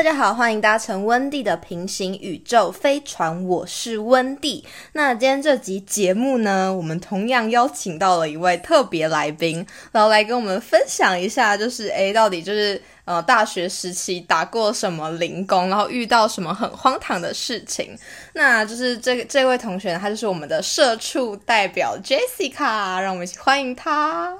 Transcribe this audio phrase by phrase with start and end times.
[0.00, 4.64] 大家好，欢迎搭乘温蒂的平行宇宙飞船，我是温蒂。
[4.94, 17.94] 那今天这集节目呢，我们同样邀请到了一位特别来宾，然后来跟我们分享一下，就是 诶，到底就是呃大学时期打过什么零工，然后遇到什么很荒唐的事情。
[18.32, 24.34] 那就是这这位同学，他就是我们的社畜代表 Jessica，让我们一起欢迎他。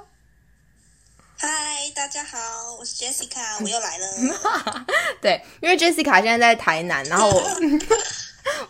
[1.43, 2.37] 嗨，大家好，
[2.77, 4.85] 我是 Jessica， 我又来了。
[5.19, 7.43] 对，因为 Jessica 现在在台南，然后我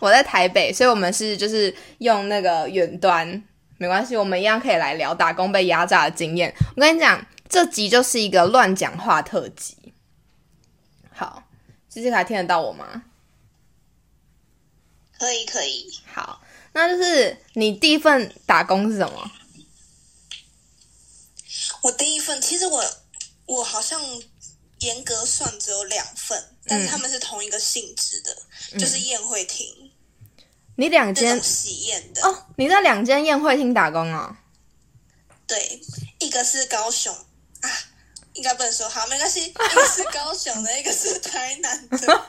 [0.00, 3.44] 我在台北，所以我们是就是用那个远端，
[3.76, 6.50] 没关系，我们一样可以来聊打工被压榨的经验。
[6.74, 9.76] 我跟你讲，这集就是一个乱讲话特辑。
[11.12, 11.42] 好
[11.92, 13.02] ，Jessica 听得到我吗？
[15.18, 15.92] 可以，可以。
[16.10, 16.40] 好，
[16.72, 19.30] 那就是你第一份打工是什么？
[21.82, 22.84] 我第一份，其实我
[23.46, 24.00] 我好像
[24.78, 29.90] 严格算只有两份，但是他们是同一个性质的，就是宴会厅。
[30.76, 32.46] 你两间喜宴的哦？
[32.56, 34.34] 你在两间宴会厅打工哦？
[35.46, 35.82] 对，
[36.18, 37.14] 一个是高雄
[37.60, 37.70] 啊，
[38.32, 39.44] 应该不能说好，没关系。
[39.44, 41.98] 一个是高雄的，一个是台南的。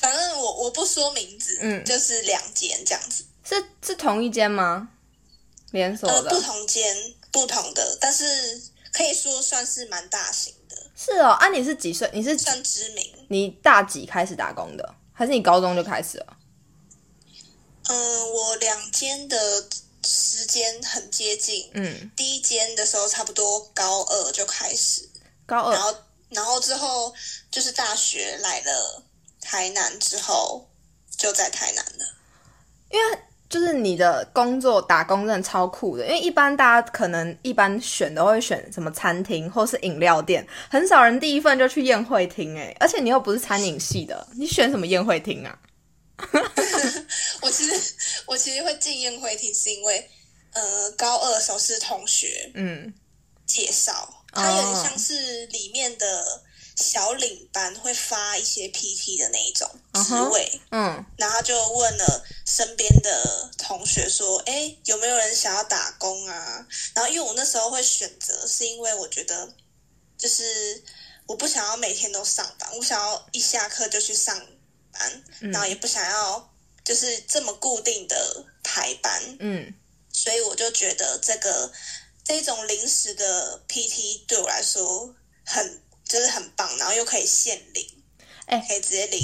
[0.00, 3.24] 反正我我不说名字，嗯，就是两间这样子。
[3.48, 4.88] 是是同一间吗？
[5.70, 6.30] 连锁的？
[6.30, 7.14] 不同间。
[7.34, 10.76] 不同的，但是可以说算是蛮大型的。
[10.96, 12.08] 是哦，啊，你是几岁？
[12.14, 13.26] 你是算知名？
[13.28, 14.94] 你大几开始打工的？
[15.12, 16.36] 还是你高中就开始了？
[17.88, 19.68] 嗯，我两间的
[20.04, 21.68] 时间很接近。
[21.74, 25.08] 嗯，第一间的时候差不多高二就开始，
[25.44, 25.96] 高二，然后
[26.28, 27.12] 然后之后
[27.50, 29.02] 就是大学来了
[29.40, 30.70] 台南之后
[31.16, 32.04] 就在台南了，
[32.92, 33.18] 因为。
[33.54, 45.56] 就是你的工作打工真的超酷的，因为一般大家可能一般选都会选什么餐厅或是饮料店，很少人第一份就去宴会厅哎， 而且你又不是餐饮系的， 你选什么宴会厅啊？
[47.42, 47.94] 我其实
[48.26, 50.10] 我其实会进宴会厅是因为
[50.52, 52.92] 呃高二的时候是同学嗯
[53.46, 53.92] 介绍，
[54.32, 56.42] 他有点像是里面的。
[56.76, 69.54] 小领班会发一些 PT 的那一种职位，嗯，然后就问了身边的同学说：“哎，有没有人想要打工啊？”然后因为我那时候会选择，是因为我觉得
[70.18, 70.82] 就是
[71.26, 74.36] 我不想要每天都上班，我想要一下课就去上
[74.90, 76.52] 班，然后也不想要
[76.84, 79.72] 就是这么固定的排班，嗯，
[80.12, 81.72] 所以我就觉得这个
[82.24, 85.14] 这种临时的 PT 对我来说
[85.44, 85.83] 很。
[86.04, 87.86] 就是很棒，然后又可以现领，
[88.46, 89.20] 哎，可以直接领，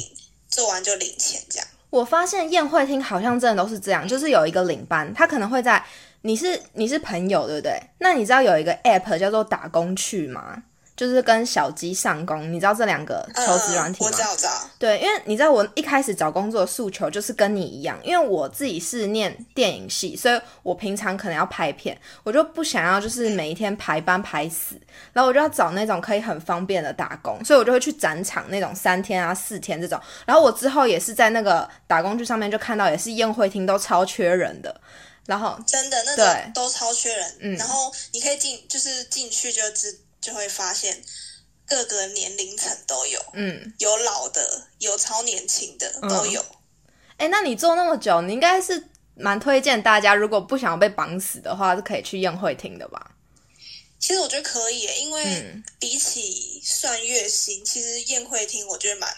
[0.49, 1.67] 做完就领钱这样。
[1.91, 5.85] 我发现宴会厅好像真的都是这样，就是有一个领班，他可能会在
[6.23, 7.81] 你是你是朋友对不对？
[7.99, 10.63] 那你知道有一个 app 叫做打工去吗？
[11.01, 14.11] 就是跟小鸡上工，你知道这两个求职软体吗？
[14.11, 14.71] 我知道，知道。
[14.79, 24.79] 对，因为你知道我一开始找工作的诉求就是跟你一样，因为我自己是念电影系，所以我平常可能要拍片，我就不想要就是每一天排班排死，
[25.15, 29.99] 然后我就要找那种可以很方便的打工，所以我就会去展场那种三天啊四天这种。
[30.27, 34.79] 然后我之后也是在那个打工剧上面就看到，也是宴会厅都超缺人的，
[35.25, 39.99] 然后真的那种都超缺人，嗯，然后你可以进，就是进去就知。
[40.21, 41.03] 就会发现
[41.67, 46.45] 各个年龄层都有，嗯，有老的，有超年轻的，都有。
[47.17, 53.13] 哎，那你做那么久，你应该是蛮推荐大家，如果不想要被绑死的话，是可以去宴会厅的吧？
[53.99, 59.09] 其实我觉得可以，因为比起算月薪，其实宴会厅我觉得蛮，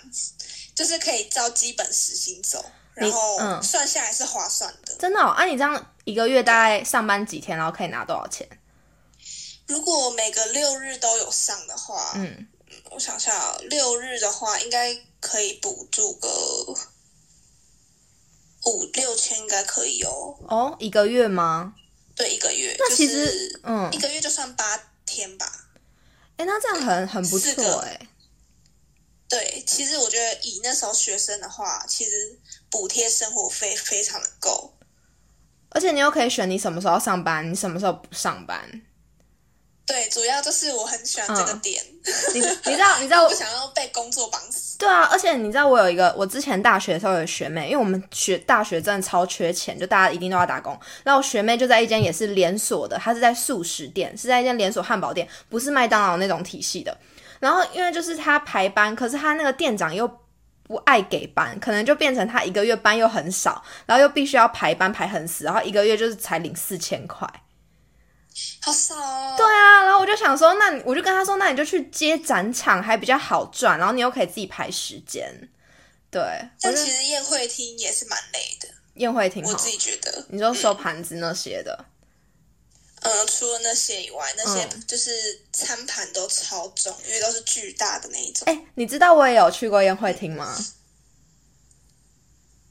[0.75, 2.65] 就是可以照基本时薪走，
[2.95, 4.97] 然后算下来是划算的。
[4.99, 5.21] 真的？
[5.21, 8.45] 啊，你这样一个月大概上班几天，然后可以拿多少钱？
[9.67, 12.47] 如果每个六日都有上的话，嗯，
[12.91, 13.35] 我想想，
[13.69, 16.29] 六日的话应该可以补助个
[18.67, 20.37] 五六千，应该可以哦。
[20.49, 21.75] 哦，一个月吗？
[22.15, 22.77] 对，一个月。
[22.79, 24.77] 那其实，嗯，一个月就算八
[25.07, 25.69] 天吧。
[26.37, 28.09] 哎，那这样很很不错哎。
[29.29, 32.39] 对，其实我觉得以那时候学生的话，其实
[32.69, 34.75] 补贴生活费非常的够，
[35.71, 38.83] 而且你又可以选你什么时候上班，你什么时候不上班。
[39.93, 41.85] 对，主要就是我很喜欢这个点。
[42.33, 44.79] 你你知道你知道 我不想要被工作绑死。
[44.79, 50.75] 对啊，而且你知道我有一个，我之前大学的时候有学妹，因为我们学大学真的超缺钱，就大家一定都要打工。
[51.05, 56.97] 然后学妹就在一间也是连锁的，她是在素食店，是在一间连锁汉堡店，不是麦当劳那种体系的。
[57.39, 60.11] 然后因为就是她排班，可是她那个店长又
[60.63, 67.29] 不爱给班，可能就变成她一个月班又很少，然后又必须要排班排很死，然后一个月就是才领四千块。
[68.61, 69.35] 好少哦。
[69.37, 75.33] 对啊，然后我就想说，那我就跟他说，那你就去接展场，还比较好赚，然后你又可以自己排时间。
[76.11, 76.23] 对，
[76.61, 78.69] 但其实宴会厅也是蛮累的。
[78.95, 81.87] 宴会厅，我自己觉得，你说收盘子那些的。
[83.01, 85.11] 呃，除了那些以外，那些就是
[85.53, 88.45] 餐盘都超重，因为都是巨大的那一种。
[88.47, 90.57] 哎，你知道我也有去过宴会厅吗？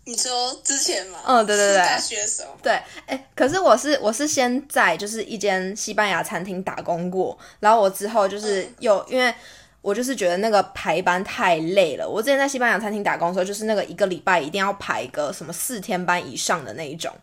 [0.03, 1.19] 你说之前吗？
[1.25, 2.57] 嗯，对对对，大学时候。
[2.61, 9.33] 对，哎，可是我是我是先在就是一间西班牙餐厅打工过，然后我之后就是有，因为
[9.81, 12.09] 我就是觉得那个排班太累了。
[12.09, 17.13] 我之前在西班牙餐厅打工的时候，就是那个一个礼拜一定要排个什么四天班以上的那一种。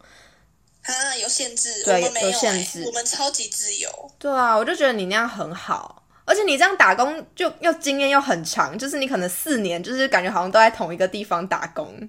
[0.82, 3.90] 啊，有限制，对，有限制，我们超级自由。
[4.18, 12.08] 对啊，我就觉得你那样很好，而且你这样打工就又经验又很长，就是你可能四年，就是感觉好像都在同一个地方打工。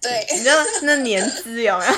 [0.00, 1.92] 对， 你知道那年资有没有？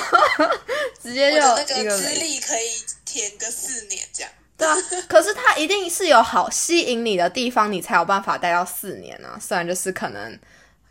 [1.01, 2.69] 直接就那个资历可以
[3.05, 4.31] 填个四年这样。
[4.57, 4.75] 对啊，
[5.09, 9.37] 可是他一定是有好吸引你的地方，你才有办法待到四年啊。
[9.41, 10.39] 虽然就是可能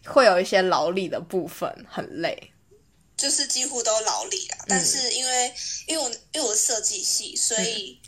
[0.07, 2.49] 会有一些劳力的部分很累。
[3.15, 5.55] 就是几乎都劳力啊，但是因为
[5.87, 8.01] 因为我因为我设计系，所以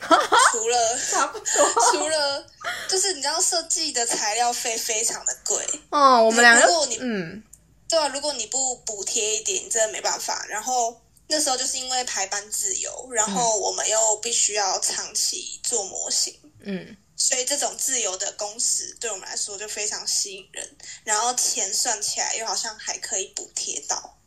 [0.50, 2.44] 除了 差不多，除了
[2.88, 6.24] 就是你知道设计的材料费非常的贵哦。
[6.24, 7.40] 我们两个，如果你嗯，
[7.88, 10.44] 对啊，如果你不补贴一点，你真的没办法。
[10.48, 20.76] 然后那时候就是因为排班自由，然后我们又必须要长期做模型，嗯，所以这种自由的工时对我们来说就非常吸引人。
[21.04, 24.18] 然后钱算起来又好像还可以补贴到。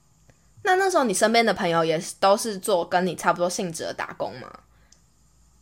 [0.63, 4.51] 那那时候你身边的朋友也都是做跟你差不多性质的打工吗？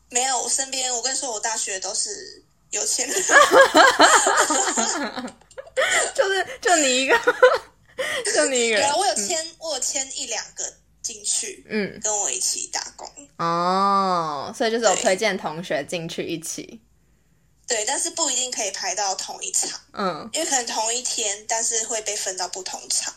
[0.10, 3.22] 没有，我身边我跟你说，我大学都是有钱人，
[6.14, 7.20] 就是就你一个，
[8.34, 8.82] 就你一个。
[8.98, 10.64] 我有签，我有签一两个
[11.02, 13.08] 进去，嗯，跟我一起打工。
[13.38, 16.82] 哦，所以就是有推荐同学进去一起。
[17.68, 23.14] 对，但是不一定可以排到同一场，嗯，因为可能同一天，但是会被分到不同场。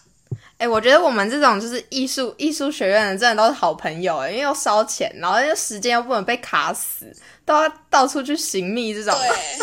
[0.56, 7.14] 哎，我觉得我们这种就是艺术艺术学院的，真的都是好朋友哎，因为又烧钱，然后又时间又不能被卡死，
[7.48, 9.18] 都要到处去寻觅这种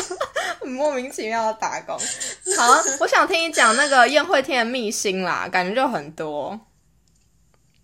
[0.66, 1.96] 莫名其妙的打工。
[2.58, 6.60] 好，我想听你讲那个宴会厅的秘辛啦，感觉就很多。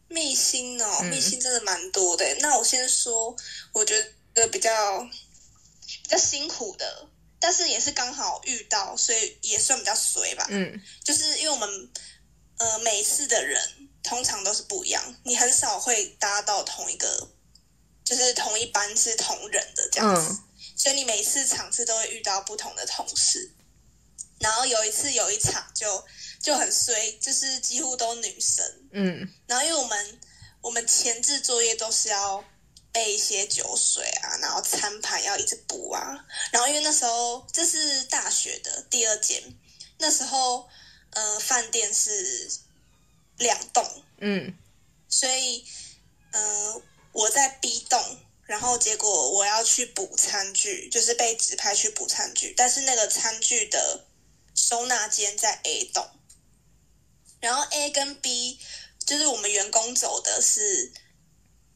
[0.07, 2.25] 秘辛哦，秘辛真的蛮多的。
[2.39, 3.35] 那我先说，
[3.71, 3.95] 我觉
[4.33, 7.07] 得比较比较辛苦的，
[7.39, 10.47] 但是也是刚好遇到，所以也算比较随吧。
[10.49, 11.89] 嗯，就是因为我们。
[12.57, 13.59] 呃，每次的人
[14.03, 17.27] 通常都是不一样，你很少会搭到同一个，
[18.03, 20.39] 就是同一班是同人的这样子，
[20.75, 23.51] 所以你每次场次都会遇到不同的同事。
[24.39, 26.03] 然后有一次有一场就
[26.41, 30.19] 就很衰，就是几乎都女生，嗯，然后因为我们
[30.61, 32.43] 我们前置作业都是要
[32.91, 39.41] 备一些酒水啊，然后餐盘要一直补啊，然后因为那时候这是大学的第二间，
[39.97, 40.69] 那时候。
[41.13, 42.49] 呃，饭店是
[43.35, 43.85] 两栋，
[44.19, 44.57] 嗯，
[45.09, 45.65] 所以，
[46.31, 46.81] 呃，
[47.11, 54.05] 我在 B 栋，然后结果我要去补餐具，就是被指派去补餐具，但是那个餐具的
[54.55, 56.07] 收纳间在 A 栋，
[57.39, 58.59] 然后 A 跟 B
[59.05, 60.91] 就是我们员工走的是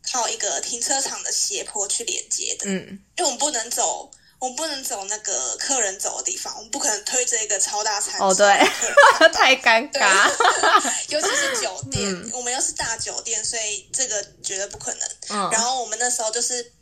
[0.02, 4.12] 靠一个停车场的斜坡去连接的，嗯，因为我们不能走。
[4.38, 8.46] 我们不能走那个客人走的地方，我们不可能推着一个超大餐哦，对，
[9.34, 10.30] 太尴尬，
[11.10, 15.50] 尤其是酒店，我们又是大酒店，所以这个绝对不可能。
[15.52, 16.74] 然后我们那时候就是，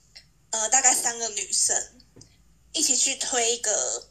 [0.50, 1.76] 呃，大概三个女生
[2.74, 4.10] 一起去推一个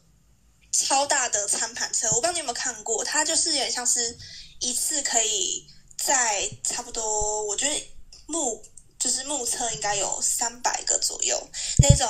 [0.71, 4.17] 超大的餐盘车，我不知道你有没有看过，它就是有点像是
[4.59, 7.93] 一次可以在差不多，我觉得
[8.25, 8.65] 目
[8.97, 11.37] 就是目测应该有三百个左右
[11.79, 12.09] 那种。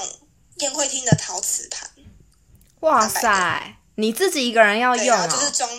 [0.57, 1.89] 宴会厅的陶瓷盘，
[2.81, 3.77] 哇塞！
[3.95, 5.69] 你自己一个人要用，就是装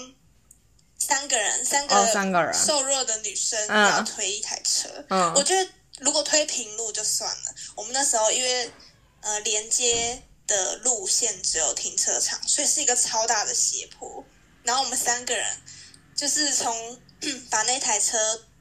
[0.98, 4.88] 三个人，三个三个人瘦弱的女生要推一台车。
[5.10, 7.54] 嗯，我觉得如果推平路就算了。
[7.74, 8.70] 我们那时候因为
[9.20, 14.24] 呃连接的路线只有停车场，所以是一个超大的斜坡。
[14.62, 15.46] 然后我们三个人
[16.14, 17.00] 就是从
[17.50, 18.16] 把那台车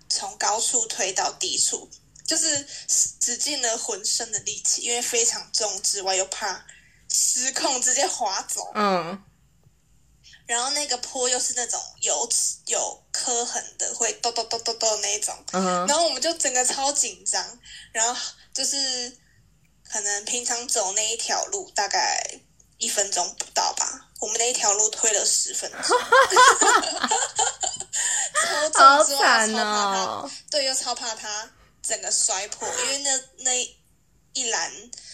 [0.10, 1.90] 从高处推到低处。
[2.26, 6.66] 就是使尽了浑身的力气，因为非常重之外，又怕
[7.12, 8.72] 失控直接滑走。
[8.76, 9.24] 嗯。
[10.46, 12.30] 然后那个坡又是那种有
[12.66, 15.34] 有磕痕的，会咚咚咚咚咚那种。
[15.52, 15.88] 嗯。
[15.88, 17.60] 然后我们就整个超紧张，
[17.92, 18.22] 然后
[18.54, 19.18] 就是
[19.90, 22.22] 可能平常走那一条路大概
[22.78, 25.80] 一分钟不到吧，我们那一条路推了十分钟。
[28.74, 30.30] 超惨哦！
[30.52, 31.50] 对，又超怕他。
[31.84, 33.52] 整个摔破，因为那那
[34.34, 34.72] 一篮，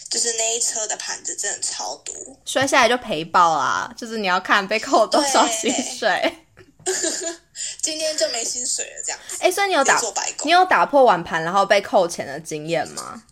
[0.09, 3.91] 就是那一车的盘子真的超多，摔下来就赔爆啦。
[3.97, 6.45] 就是你要看被扣多少薪水。
[7.81, 9.19] 今天就没薪水了，这样。
[9.39, 9.99] 哎，所以你有打
[10.43, 13.23] 你有打破碗盘然后被扣钱的经验吗？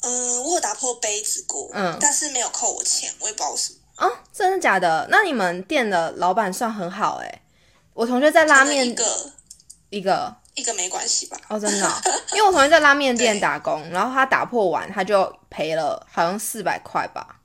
[0.00, 3.78] 嗯，我有打破杯子过，嗯，但是没有扣我钱，我也不知道什么。
[3.94, 5.06] 啊，真的假的？
[5.10, 7.42] 那你们店的老板算很好哎。
[7.94, 9.32] 我同学在拉面一个
[9.88, 11.36] 一个一个没关系吧？
[11.48, 17.40] 哦，真的， 因为我同学在拉面店打工，然后他打破碗，他就赔了好像四百块吧。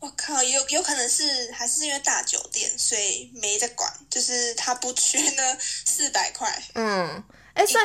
[0.00, 6.62] 我靠，有有可能是还是因为大酒店，所以没在管，就是他不缺那四百块。
[6.74, 7.22] 嗯。
[7.60, 7.84] 哎，算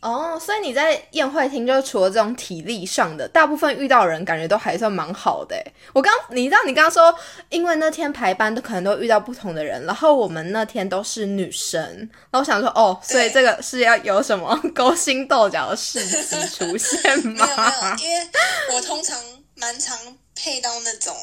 [0.00, 5.56] 哦，所以你在宴会厅，就除了这种体力上的，大部分遇到人感觉都还算蛮好的。
[5.92, 7.16] 我刚，你知道，你刚刚说，
[7.48, 17.46] 因为那天排班都可能都遇到不同的人，然后我们那天都是女生，然后我想说，哦，所以这个是要有什么 勾心斗角的事情出现吗？
[17.46, 18.28] 没有没有，因为
[18.72, 19.16] 我通常
[19.54, 19.96] 蛮常
[20.34, 21.14] 配到那种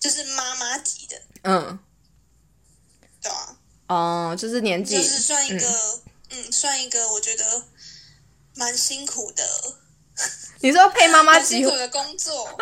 [0.00, 1.78] 就是妈妈级的，嗯，
[3.22, 3.56] 对啊，
[3.86, 5.64] 哦，就是年纪，就是算一个。
[5.64, 6.09] 嗯，
[6.52, 7.64] 算一个，我觉得
[8.54, 9.44] 蛮辛苦的。
[10.60, 12.58] 你说配妈妈辛苦的工作，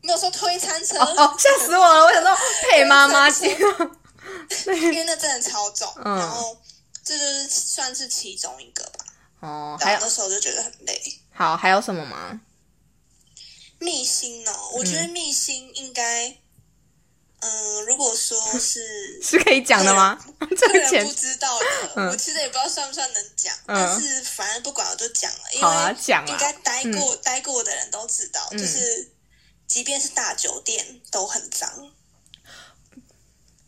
[0.00, 2.04] 没有说推餐车哦，吓死我了！
[2.04, 3.46] 我想说配妈妈机，
[4.66, 6.56] 因为那真的超重，然后
[7.04, 9.04] 这就是算是其中一个吧。
[9.40, 11.20] 哦，还有那时候就觉得很累。
[11.34, 12.40] 好，还有什么吗？
[13.78, 16.36] 密心哦，我觉得密心应该。
[17.40, 20.18] 嗯，如果说 是 是可以讲的吗？
[20.58, 21.66] 这个人不知道的，
[22.10, 25.68] 我其实也不知道算不算能讲，但是反正不管我都讲了，因为
[26.32, 29.10] 应该待过待过的人都知道，就是
[29.66, 31.90] 即便是大酒店都很脏。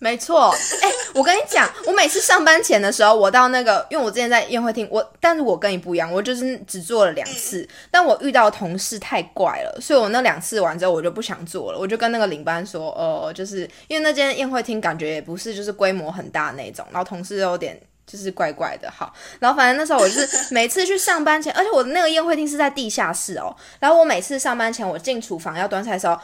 [0.03, 26.19] 没错，哎，我跟你讲，我每次上班前的时候，我到那个，因为我之前在宴会厅，我，但是我跟你不一样，我就是只做了两次，但我遇到同事太怪了，所以我那两次完之后，我就不想做了，我就跟那个领班说，呃，就是因为那间宴会厅感觉也不是就是规模很大那种，然后同事有点就是怪怪的，好，然后反正那时候我就是每次去上班前，而且我的那个宴会厅是在地下室哦，然后我每次上班前，我进厨房要端菜的时候。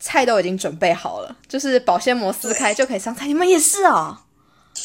[0.00, 3.26] 菜都已经准备好了，就是保鲜膜撕开就可以上菜。
[3.26, 4.16] 你们也是哦？
[4.74, 4.82] 对，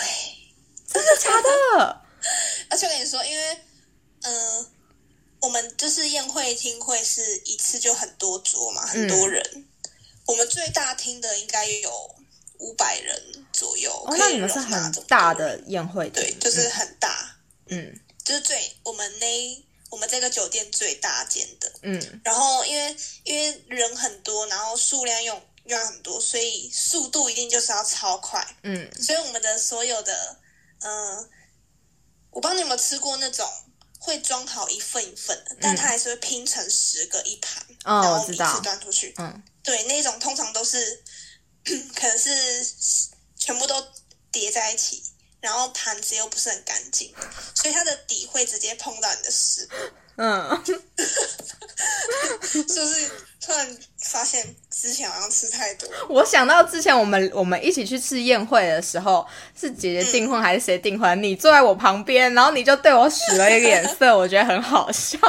[0.88, 1.29] 真的假
[1.77, 2.01] 的？
[2.70, 3.58] 而且我跟你说，因为
[4.22, 4.67] 嗯，
[5.41, 9.67] 我们就是宴会厅会是一次就很多桌嘛，很多人。
[10.25, 12.15] 我们最大厅的应该有
[12.60, 14.08] 五百人左右。
[14.17, 17.36] 那你们是很大的宴会对，就是很大。
[17.67, 19.65] 嗯，就是最我们那。
[19.94, 30.40] 我们这个酒店最大间的，嗯，然后因为因为人很多，然后数量用用很多，所以速度一定就是要超快，嗯，所以我们的所有的，
[30.80, 31.30] 嗯，
[32.32, 33.48] 我不知道你有没有吃过那种
[34.00, 41.04] 会装好一份一份的，但它还是会拼成十个一盘，然后一次端出去，嗯，对，那种通常都是
[41.94, 42.66] 可能是
[43.38, 43.76] 全部都
[44.32, 45.04] 叠在一起。
[45.44, 47.14] 然后盘子又不是很干净，
[47.54, 49.68] 所以它的底会直接碰到你的食物。
[50.16, 50.64] 嗯，
[52.54, 55.90] 就是突然发现之前好像吃太多？
[56.08, 59.28] 我想到之前我们我们一起去吃宴会的时候，
[59.60, 61.22] 是姐姐订婚还是谁订婚？
[61.22, 65.18] 你坐在我旁边，然后你就对我使了一个眼色，我觉得很好笑。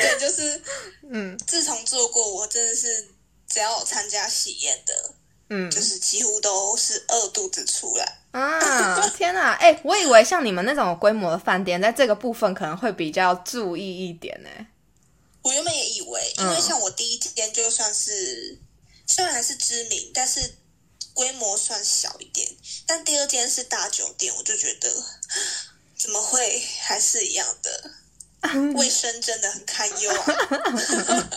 [0.00, 0.62] 对，就是
[1.10, 3.08] 嗯，自从做过，我真的是
[3.46, 5.12] 只要参加喜宴的。
[5.50, 9.08] 嗯，就是几乎都是饿肚子出来啊！
[9.10, 14.48] 天哪，哎，我以为像你们那种规模的饭店，在这个部分可能会比较注意一点呢。
[15.42, 18.58] 我原本也以为，因为像我第一天就算是
[19.06, 20.54] 虽然还是知名，但是
[21.12, 22.48] 规模算小一点。
[22.86, 24.90] 但第二天是大酒店，我就觉得
[25.94, 27.90] 怎么会还是一样的
[28.74, 31.28] 卫生，真的很堪忧啊！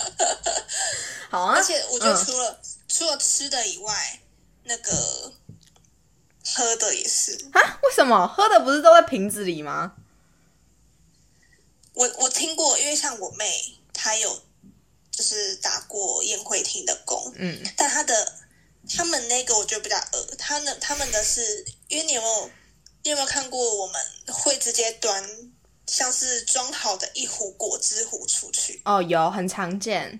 [1.29, 2.61] 好啊，而且我觉得除了。
[2.87, 4.19] 除了吃的以外，
[4.63, 5.33] 那个
[6.43, 7.79] 喝的也是啊？
[7.83, 9.95] 为什么喝的不是都在瓶子里吗？
[11.93, 14.41] 我我听过，因为像我妹，她有
[15.11, 18.33] 就是打过宴会厅的工，嗯，但她的
[18.95, 22.51] 他们那个我觉得比较恶，他们他们的是因为你有没有
[23.03, 23.81] 你有没有看过？
[23.81, 25.23] 我们会直接端
[25.87, 30.19] 像是装好的一壶果汁壶出去哦，有很常见。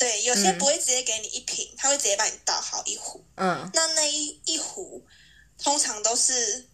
[0.00, 3.22] 对，有些不会直接给你一瓶，他会直接帮你倒好一壶。
[3.36, 5.06] 嗯，那那一一壶
[5.58, 6.66] 通常都是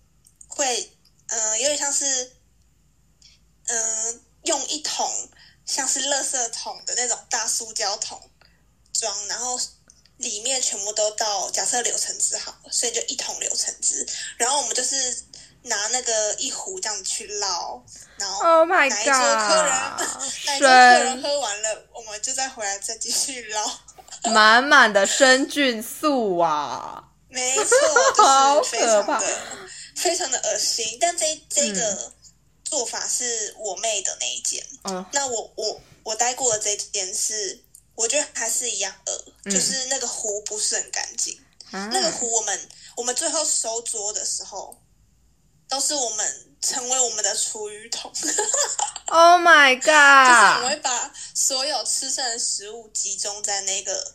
[0.46, 0.92] 会，
[1.26, 2.36] 嗯，有点像是，
[3.64, 5.10] 嗯，用一桶
[5.64, 8.30] 像是垃圾桶的那种大塑胶桶
[8.92, 9.58] 装，然后
[10.18, 14.06] 里面全部都倒假设柳橙汁好了，所以就一桶柳橙汁，
[14.36, 15.25] 然后我们就是
[15.66, 17.80] 拿那个一壶这样子去捞，
[18.18, 19.72] 然后哪一桌客人
[20.46, 23.70] 哪一桌客人喝完了，我们就再回来再继续捞，
[24.32, 27.02] 满满的生菌素啊！
[27.28, 27.66] 没错，
[28.62, 29.38] 就是 非常的
[29.96, 30.96] 非常的恶心。
[31.00, 32.12] 但这这个
[32.64, 37.60] 做法是我妹的那一间，嗯，那我我我待过的这间是，
[37.94, 41.38] 我觉得还是一样恶，就是那个壶不是很干净，
[41.72, 44.78] 那个壶我们我们最后收桌的时候。
[45.68, 48.12] 都是我们成为我们的厨余桶。
[49.06, 49.84] Oh my god！
[50.28, 54.14] 就是我们会把所有吃剩的食物集中在那个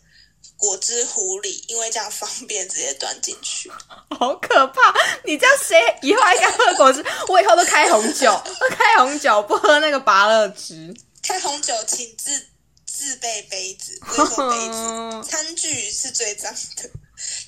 [0.57, 3.71] 果汁壶里，因为这样方便直接端进去。
[4.17, 4.93] 好可怕！
[5.25, 7.03] 你这样谁以后还敢喝果汁？
[7.27, 8.31] 我以后都开红酒，
[8.71, 10.93] 开红酒不喝那个芭乐汁。
[11.23, 12.47] 开红酒请自
[12.85, 15.29] 自备杯子，不用说杯子。
[15.29, 16.89] 餐具是最脏的，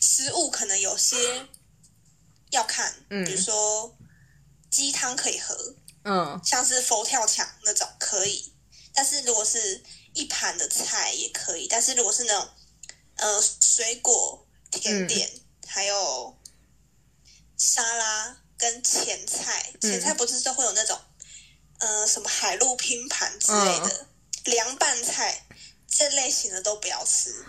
[0.01, 1.17] 食物可能有些。
[2.53, 3.95] 要看，比如说
[4.69, 8.53] 鸡汤可以喝，嗯，像是佛跳墙那种可以，
[8.93, 9.83] 但是如果是
[10.13, 12.50] 一盘的菜也可以，但是如果是那种
[13.15, 15.29] 呃水果甜点，
[15.67, 16.38] 还有
[17.57, 21.00] 沙拉跟前菜，前菜不是都会有那种
[21.79, 24.07] 呃什么海陆拼盘之类的
[24.45, 25.45] 凉拌菜，
[25.88, 27.45] 这类型的都不要吃，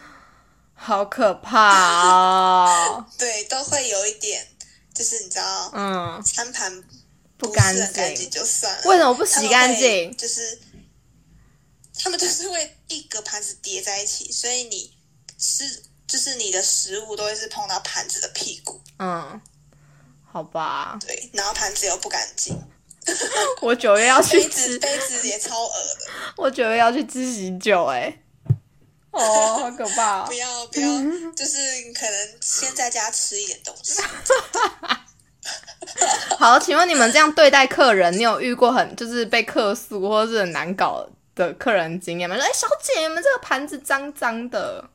[0.75, 3.07] 好可怕啊！
[3.19, 4.54] 对，都会有一点。
[4.95, 6.83] 就是你知道，嗯，餐盘
[7.37, 10.17] 不干净就算了，为什么不洗干净？
[10.17, 10.59] 就是
[11.99, 14.93] 他们就是会一个盘子叠在一起，所以你
[15.37, 18.81] 吃就是你的食物都会是碰到盘子的屁股。
[18.99, 19.41] 嗯，
[20.31, 20.97] 好吧。
[21.01, 22.57] 对，然后盘子又不干净。
[23.61, 26.11] 我九月要去 吃杯子也超恶的。
[26.37, 28.21] 我九月要去吃喜酒，哎。
[29.15, 30.27] 哦，好可怕！
[30.27, 30.89] 不要不要，
[31.37, 31.59] 就是
[31.93, 34.03] 可能先在家吃一点东西。
[36.39, 42.35] 好，请问你们这样对待客人，你有遇过很就是被客诉或者是很难搞的客人经验吗？
[42.35, 44.89] 说哎，小姐，你们这个盘子脏脏的。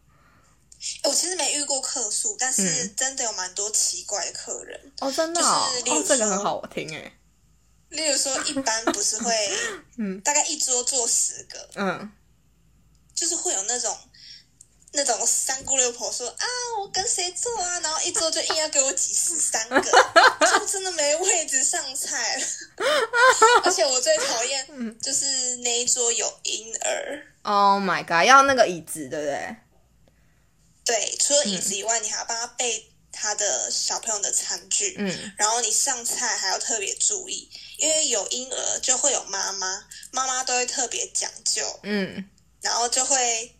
[1.03, 4.91] 我其实没遇过客诉，但是真的有蛮多奇怪的客人。
[4.99, 7.13] 哦，真的是哦，这个很好听哎。
[7.89, 9.33] 例如说，一般不是会，
[9.97, 12.11] 嗯，大概一桌坐十个，嗯，
[13.13, 13.95] 就是会有那种。
[14.91, 16.45] 那种三姑六婆说啊，
[16.79, 17.79] 我跟谁坐啊？
[17.79, 22.45] 然后一桌就硬要给我挤十三个， 就真的没位置上菜了。
[23.63, 27.23] 而且我最讨厌就是那一桌有婴儿。
[27.43, 28.27] Oh my god！
[28.27, 29.55] 要那个椅子，对不对？
[30.85, 34.95] 对，除了椅子以外，你还要帮他备他的小朋友的餐具。
[34.97, 37.47] 嗯，然后你上菜还要特别注意，
[37.77, 41.79] 因为有婴儿就会有妈妈，妈妈都会特别讲究。
[41.83, 42.27] 嗯，
[42.61, 43.55] 然后就会。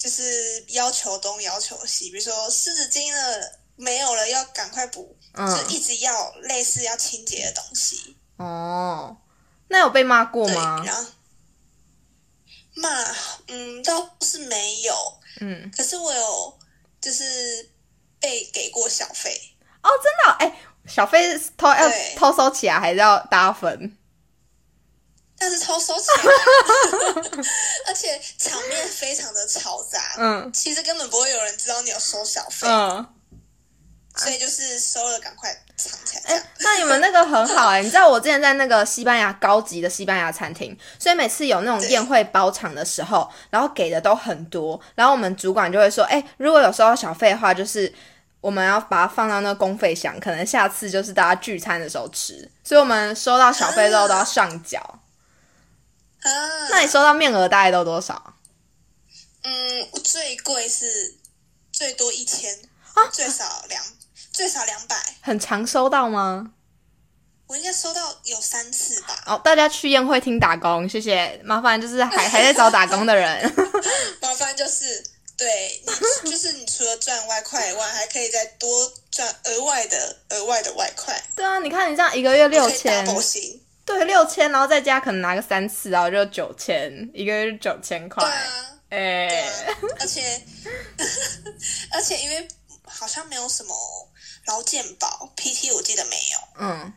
[0.00, 8.16] 就是要求东要求西，比如说湿纸巾了没有了，要赶快补，就一直要类似要清洁的东西。
[8.38, 9.14] 哦，
[9.68, 10.82] 那有被骂过吗？
[10.86, 11.04] 然后
[12.72, 12.88] 骂，
[13.48, 15.20] 嗯，倒是没有。
[15.42, 16.58] 嗯，可是我有
[16.98, 17.70] 就是
[18.18, 19.38] 被给过小费。
[19.82, 20.46] 哦，真的？
[20.46, 23.98] 哎，小费偷要偷收起来，还是要搭分？
[25.42, 26.22] 但是超收起来，
[27.88, 29.98] 而且场面非常的嘈杂。
[30.18, 32.68] 嗯，其实根本不会有人知道你有收小费。
[32.68, 33.06] 嗯，
[34.16, 36.34] 所以就是收了赶快藏起来。
[36.34, 47.90] 哎，那你们那个很好哎，你知道我之前在那个西班牙高级的西班牙餐厅，所以每次有那种宴会包场的时候，然后给的都很多，然后我们主管就会说，哎，如果有收到小费的话，就是
[48.42, 52.46] 我们要把它放到那个公费箱，可能下次就是大家聚餐的时候吃。
[52.62, 54.99] 所以我们收到小费之后都要上缴。
[56.22, 58.34] 啊，那你收到面额大概都多少？
[59.42, 61.16] 嗯，最贵是
[61.72, 62.54] 最多一千
[62.94, 63.82] 啊，最少两
[64.32, 64.96] 最少两百。
[65.22, 66.52] 很常收到吗？
[67.46, 69.24] 我应该收到有三次吧。
[69.26, 71.40] 哦，大家去宴会厅打工，谢谢。
[71.42, 73.52] 麻烦就是还 还在找打工的人。
[74.22, 75.02] 麻烦就是
[75.36, 75.82] 对
[76.22, 81.20] 你，就是你除了赚外快以外，还可以再多赚额外的额外的外快。
[81.34, 83.04] 对啊，你看你这样一个月六千。
[83.84, 88.22] 对，六千，然后在家可能拿个三次，然后就九千，一个月九千块。
[88.22, 90.40] 对啊，哎，而且
[91.92, 92.46] 而且因为
[92.84, 93.74] 好像没有什么
[94.46, 96.92] 劳健保，PT 我记得没有，嗯，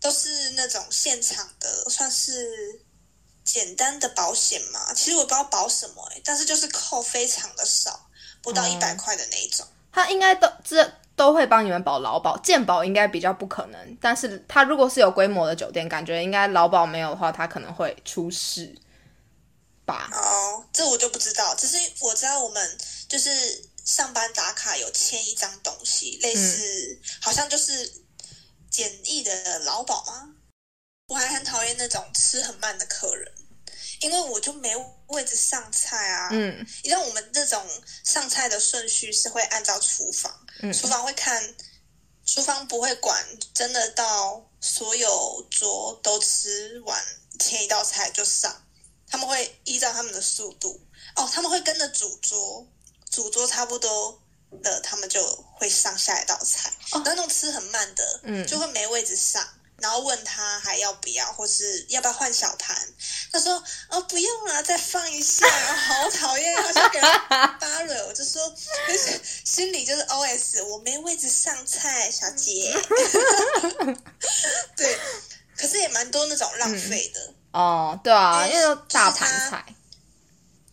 [0.00, 2.80] 都是那种现场的，算是
[3.42, 4.94] 简单的保险嘛。
[4.94, 8.08] 其实我不知道保什么，哎，但是就是扣非常的少，
[8.42, 9.66] 不到一百块的那一种。
[9.90, 10.92] 他应该都这。
[11.16, 13.98] 都会帮你们保劳保，健保应该比较不可能。
[14.00, 18.72] 但是他如果是有规模的酒店，感觉应该劳保没有的话，他可能会出事
[19.84, 20.10] 吧？
[20.12, 21.54] 哦，这我就不知道。
[21.54, 23.30] 只是我知道我们就是
[23.84, 28.02] 上班打卡有签一张东西，类似好像就是
[28.70, 30.34] 简易的劳保吗？
[31.08, 33.32] 我还很讨厌那种吃很慢的客人，
[34.00, 34.74] 因为我就没
[35.06, 36.28] 位置上菜啊。
[36.32, 37.64] 嗯，你知道我们这种
[38.04, 41.54] 上菜的顺序是会按照厨房，厨房会看，
[42.24, 47.04] 厨房不会管，真的到所有桌都吃完
[47.38, 48.64] 前一道菜就上，
[49.08, 50.80] 他们会依照他们的速度。
[51.14, 52.66] 哦，他们会跟着主桌，
[53.10, 54.22] 主桌差不多
[54.62, 56.72] 了，他们就会上下一道菜。
[57.04, 59.46] 那种吃很慢的，嗯，就会没位置上。
[59.78, 62.74] 然后问他还要不要，或是要不要换小盘？
[63.30, 68.06] 他说：“哦，不用了，再放一下。”好讨厌，好想给他扒了。
[68.06, 68.54] 我就说，
[69.44, 72.74] 心里就是 O S，我没位置上菜，小姐。
[74.74, 74.98] 对，
[75.58, 78.00] 可是也蛮多那种浪费的哦。
[78.02, 79.66] 对啊，因为大盘菜。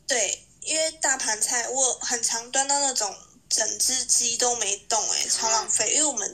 [0.08, 3.14] 对，因为大盘菜，我很常端到那种
[3.50, 5.92] 整只鸡都没动，哎，超浪费。
[5.92, 6.34] 因为我们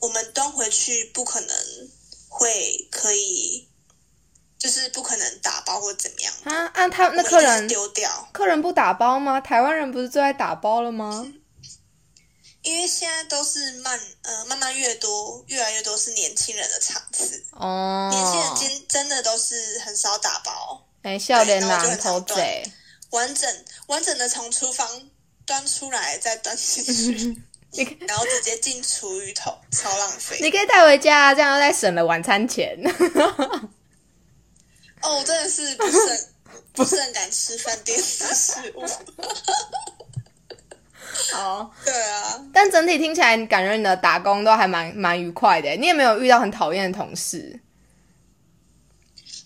[0.00, 1.90] 我们端回去不可能。
[2.28, 3.68] 会可以，
[4.58, 6.66] 就是不可能打包或怎么样啊？
[6.74, 9.40] 按他那客人丢掉，客人不打包吗？
[9.40, 11.26] 台湾人不是最爱打包了吗？
[12.62, 18.10] 因为现在都是慢，呃，慢慢越多，越来越多是年轻人的场次哦。
[18.12, 22.70] 年轻人今真的都是很少打包，哎，笑脸男偷贼，
[23.10, 25.08] 完整完整的从厨房
[25.46, 27.42] 端出来再端进去。
[28.00, 30.38] 然后直接进厨余桶，超浪费。
[30.40, 32.76] 你可以带回家，这样再省了晚餐钱。
[35.02, 36.26] 哦，真的是不是
[36.72, 38.84] 不是很敢吃饭店的食物。
[41.32, 42.44] 好，对啊。
[42.52, 45.70] 但整体听起来，感觉你的打工都还蛮蛮愉快的。
[45.76, 47.60] 你有没有遇到很讨厌的同事？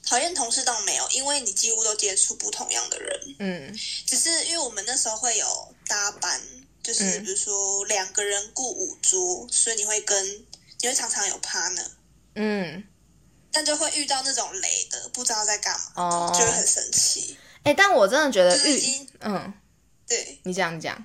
[0.08, 3.20] 讨厌同事倒没有，因为你几乎都接触不同样的人。
[3.40, 6.40] 嗯，只是因为我们那时候会有搭班。
[6.82, 10.24] 就是比如说两个人雇五桌，所以你会跟
[10.80, 11.86] 你会常常有 partner，
[12.34, 12.84] 嗯，
[13.52, 17.36] 但就会遇到那种雷的，不知道在干嘛，哦就会很生气。
[17.62, 19.52] 哎，但我真的觉得遇嗯，
[20.08, 20.40] 对。
[20.44, 21.04] 你这样讲，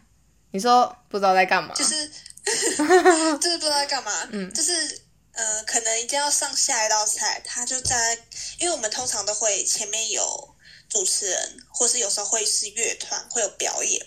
[0.51, 2.11] 你说不知道在干嘛，就是。
[2.47, 5.01] 就是不知道在干嘛，嗯，就是
[5.33, 8.17] 呃，可能一定要上下一道菜，他就在，
[8.57, 10.55] 因为我们通常都会前面有
[10.87, 14.01] 主持人，或是有时候会是乐团会有表演。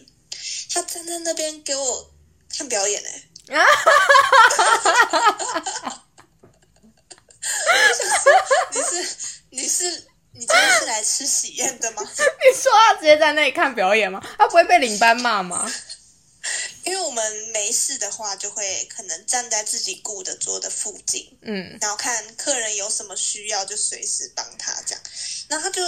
[0.73, 2.11] 他站在那边给我
[2.57, 3.09] 看表演呢。
[3.57, 3.67] 啊！
[8.71, 9.09] 你是
[9.51, 9.91] 你是
[10.33, 12.03] 你今天是来吃喜宴的吗？
[12.07, 14.21] 你说他直接在那里看表演吗？
[14.39, 15.69] 他不会被领班骂吗？
[16.85, 25.03] 因为我们没事的话，就会可能站在自己雇的桌的附近，嗯，然后看客人有什么需要，就随时帮他这样。
[25.49, 25.83] 然后他就。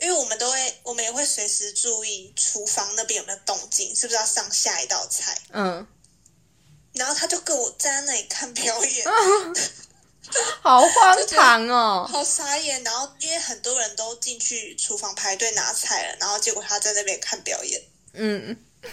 [0.00, 5.36] 因为我们都会，我们也会随时注意厨房那边有没有动静，是不是要上下一道菜？
[5.52, 5.86] 嗯。
[6.94, 9.06] 然后他就跟我站在那里看表演，
[10.62, 12.82] 好荒唐哦，好傻眼。
[12.82, 17.80] 然后因为很多人都进去厨房排队拿菜了，然后结果他在那边看表演。
[18.14, 18.56] 嗯。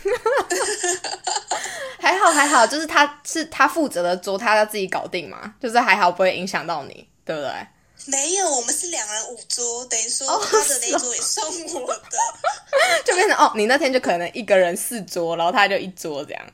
[2.00, 7.52] 还好还好，就是他是他负责的桌，他要自己搞定嘛，就是还好不会影响到你，对不对？
[8.08, 12.18] 没有，我们是两人五桌，等于说他的那一桌也算我的，
[13.04, 16.46] 就变成哦，你那天就可能一个人四桌，然后他就一桌这样。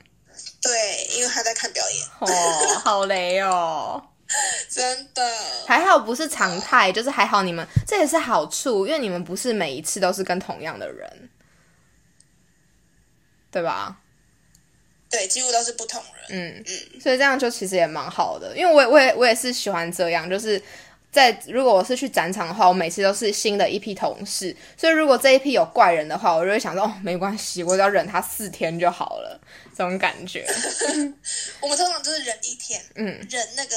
[0.62, 2.08] 对，因为他在看表演。
[2.20, 4.02] 哦，好雷哦，
[4.70, 5.38] 真的。
[5.68, 11.30] 还好不是常态，就是还好你们这也是好处，因为你们不是每一次都是跟同样的人，
[13.52, 13.98] 对吧？
[15.10, 16.26] 对，几乎都是不同人。
[16.30, 20.62] 嗯嗯，所以这样就其实也蛮好的，因为我也我也我也是喜欢这样，就是。
[21.12, 29.42] 在如果我是去展场的话，我每次都是新的一批同事，所以如果这一批有怪人的话，我就会想说哦，没关系，我只要忍他四天就好了，
[29.78, 30.48] 这种感觉。
[31.60, 33.76] 我们通常就是忍一天，嗯，忍那个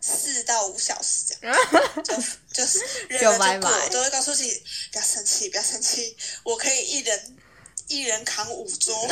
[0.00, 1.56] 四到五小时这样，
[2.02, 2.14] 就
[2.52, 4.60] 就是忍了就过，都会告诉自己
[4.90, 7.36] 不要生气，不要生气，我可以一人。
[7.88, 8.94] 一人扛五桌，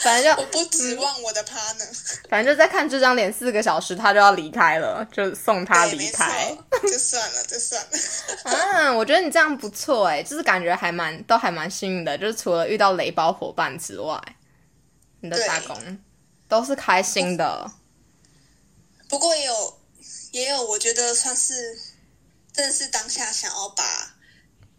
[0.00, 1.86] 反正就我不指望我的 partner，
[2.30, 7.88] 反正就在看这张脸四个小时，他就要离开了，就送他离开，就算了，就算了。
[8.44, 14.18] 嗯， 我觉得你这样不错哎，就是感觉还蛮都还蛮幸运的，就是除了遇到雷包伙伴之外，
[15.20, 15.98] 你的打工
[16.48, 17.70] 都是开心的。
[19.08, 19.78] 不过也有
[20.32, 21.78] 也有，我觉得算是
[22.52, 24.16] 真的是当下想要把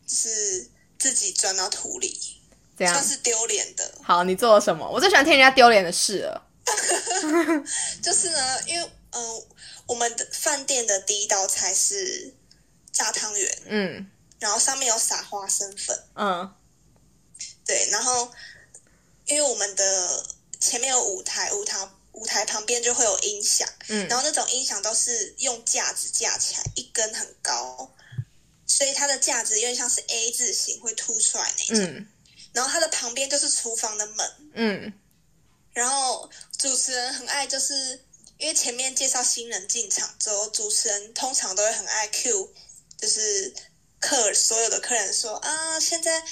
[0.07, 0.71] 是。
[0.99, 2.41] 自己钻到土里，
[2.77, 3.91] 这样是丢脸的。
[4.03, 4.87] 好，你做了什么？
[4.87, 6.45] 我最喜欢听人家丢脸的事了。
[8.03, 9.43] 就是呢，因为嗯，
[9.87, 12.31] 我们的饭店的第一道菜是
[12.91, 16.53] 炸汤圆，嗯，然后上面有撒花生粉，嗯，
[17.65, 18.31] 对，然后
[19.25, 20.25] 因为我们的
[20.59, 27.91] 前面有舞台，舞台舞台旁边就会有音响，嗯，然后那种音响都是用架子架起来，一根很高，
[28.79, 32.05] 所以它的架子有点像是 A 字形会凸出来那种。
[32.53, 34.93] 然后它的旁边就是厨房的门，嗯，
[35.73, 38.05] 然后主持人很爱，就是
[38.37, 42.53] 因为前面介绍新人进场之后，主持人通常都会很爱 Q，
[42.97, 43.53] 就是
[43.99, 46.23] 客所有的客人说啊，现在。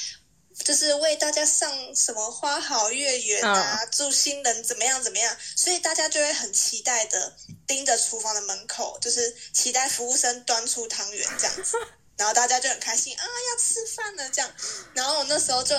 [0.64, 11.78] 就是为大家上什么花好月圆啊，祝新人怎么样怎么样，所以大家就会很期待的盯着厨房的门口，就是期待服务生端出汤圆这样子，
[12.18, 14.52] 然后大家就很开心啊，要吃饭了这样。
[14.94, 15.76] 然后我那时候就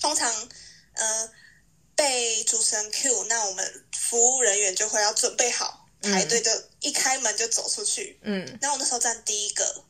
[0.00, 0.32] 通常
[0.94, 1.30] 呃
[1.96, 8.20] 被主持人 Q，那我们服务人员就会要准备好排队，就一开门就走出去。
[8.22, 9.84] 嗯，然后我那时候站第一个，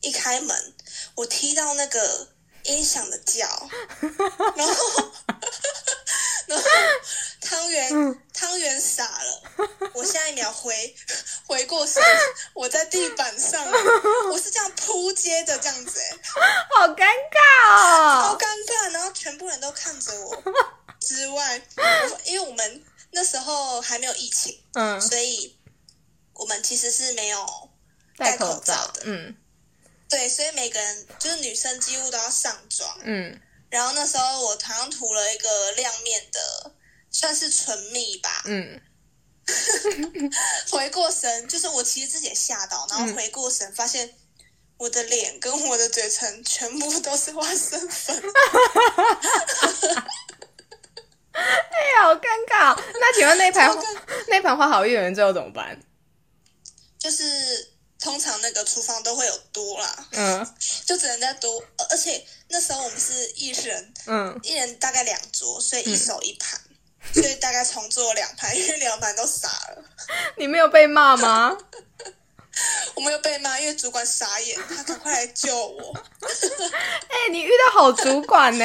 [0.00, 0.74] 一开门
[1.14, 2.28] 我踢到那个。
[2.66, 3.68] 音响的脚，
[4.56, 5.12] 然后，
[6.46, 6.64] 然后
[7.40, 9.42] 汤圆汤圆傻了，
[9.94, 10.94] 我下一秒回
[11.46, 12.02] 回过神，
[12.52, 13.64] 我在地板上，
[14.30, 20.42] 我是这样扑街的这样子，哎，好尴尬哦，好尴尬，然后全部人都看着我，
[21.00, 21.60] 之外，
[22.24, 25.56] 因为我们那时候还没有疫情，嗯，所以
[26.34, 27.70] 我们其实是没有
[28.16, 29.36] 戴口罩的，嗯。
[30.06, 32.88] 对，所以每个人就是女生几乎都要上妆。
[33.02, 33.40] 嗯，
[33.74, 36.70] 然后那时候我好像涂了一个亮面的，
[37.10, 38.44] 算是唇蜜吧。
[38.44, 38.80] 嗯，
[40.70, 44.14] 回过神，就是我其实自己也吓到，然后回过神发现
[44.76, 48.16] 我的脸跟我的嘴唇全部都是花生粉。
[51.32, 52.80] 哎呀，好尴尬！
[53.00, 53.76] 那请问那盘
[54.28, 55.76] 那盘花好月圆最后怎么办？
[56.96, 57.73] 就是。
[58.04, 66.60] 通常那个厨房都会有多啦，嗯， 就只能再多，而且那时候我们是一人，嗯，一人大概两桌，所以一手一盘，
[67.14, 69.82] 所以大概重做两盘， 因为两盘都傻了。
[70.36, 71.56] 你没有被骂吗？
[72.94, 75.96] 我没有被骂，因为主管傻眼，他赶快来救我。
[77.08, 78.64] 哎，你遇到好主管呢，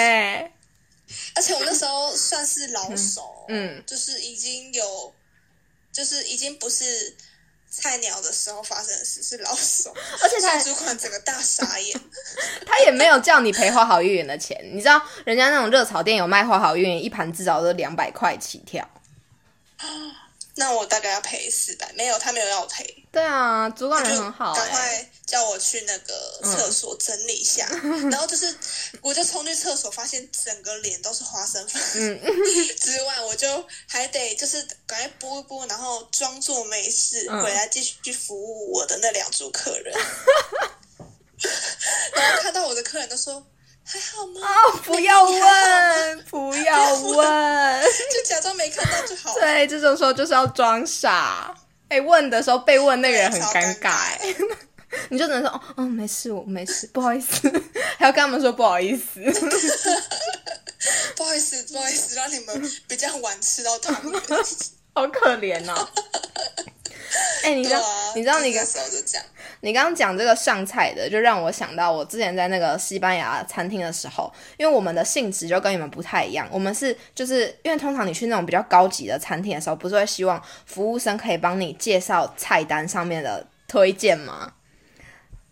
[1.35, 5.15] 而且我那时候算是老手，嗯，就是已经有，
[5.93, 7.15] 就是已经不是。
[7.69, 12.01] 菜鸟的时候发生的事是老手，而且他主管整个大傻眼，
[12.65, 18.87] 他也没有叫你赔花好月圆的钱，你知道人家那种热炒店有卖花好月圆，一盘至少都两百块起跳。
[20.59, 22.85] 那我大概要赔四百，没有他没有要赔。
[23.13, 27.65] 对啊，主管人很好，赶快叫我去那个厕所整理一下。
[28.11, 28.53] 然后就是，
[29.01, 31.81] 我就冲去厕所，发现整个脸都是花生粉。
[31.95, 32.19] 嗯，
[32.77, 39.95] 之外我就还得就是赶快拨一拨，然后装作没事回来继续去服务我的那两组客人。
[42.15, 43.41] 然后看到我的客人都说。
[43.91, 44.41] 还好吗？
[44.41, 47.81] 哦，不要问，不要问，
[48.13, 49.33] 就假装没看到就好。
[49.33, 51.53] 对，这种时候就是要装傻。
[51.87, 54.35] 哎，问的时候被问那个人很尴尬，哎，
[55.09, 57.51] 你就只能说哦，哦，没事，我没事，不好意思，
[57.97, 59.19] 还要跟他们说不好意思，
[61.15, 64.21] 不好意思，不好意思，让你们比较晚吃到汤圆，
[64.99, 65.73] 好可怜哦。
[67.43, 67.81] 哎，你知道，
[68.15, 68.65] 你知道你刚
[69.61, 84.51] 你刚刚讲这个上菜的，就让我想到我之前在那个西班牙餐厅的时候，因为我们的性质就跟你们不太一样，我们是就是因为通常你去那种比较高级的餐厅的时候，不是会希望服务生可以帮你介绍菜单上面的推荐吗？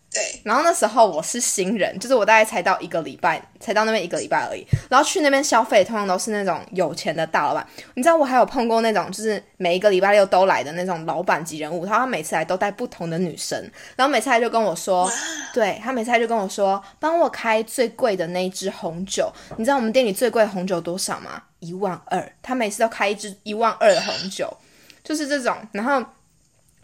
[0.10, 4.66] 对，然后那时候我是新人，就是我大概才到一个礼拜，才到那边一个礼拜而已。
[4.90, 7.68] 然后去那边消费，通常都是那种有钱的大老板。
[7.94, 11.86] 你知道我还有碰过那种，就是每一个礼拜六都来的那种老板级人物。
[11.86, 13.60] 他他每次来都带不同的女生，
[13.98, 15.12] 然后每次来就跟我说，
[15.54, 19.32] 对他每次来就跟我说，帮我开最贵的那一支红酒。
[19.58, 21.44] 你知道我们店里最贵的红酒多少吗？
[21.60, 22.32] 一万二。
[22.42, 24.52] 他每次都开一支一万二的红酒，
[25.04, 25.56] 就是这种。
[25.74, 26.04] 然后。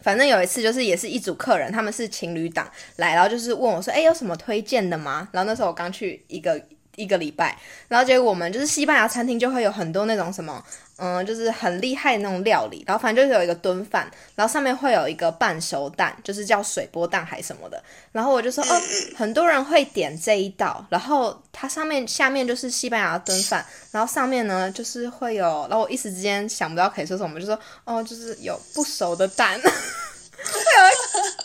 [0.04, 6.62] 反正有一次就是也是一组客人，他们是情侣档来，然后就是问我说：“哎，有什么推荐的吗？”然后那时候我刚去一个
[6.96, 10.64] 一个礼拜，然后结果我们就是西班牙餐厅就会有很多那种什么。
[10.98, 17.84] 嗯，就是很厉害的那种料理，然后反正就是有一个炖饭，然后上面会有一个半熟蛋，就是叫水波蛋还什么的。
[18.12, 18.82] 然后我就说，哦，
[19.18, 29.70] 很多人会点这一道，然后它上面下面就是西班牙炖饭，然后上面呢就是会有，然后我一时之间想不到可以说什么，就说，哦，就是有不熟的蛋， 会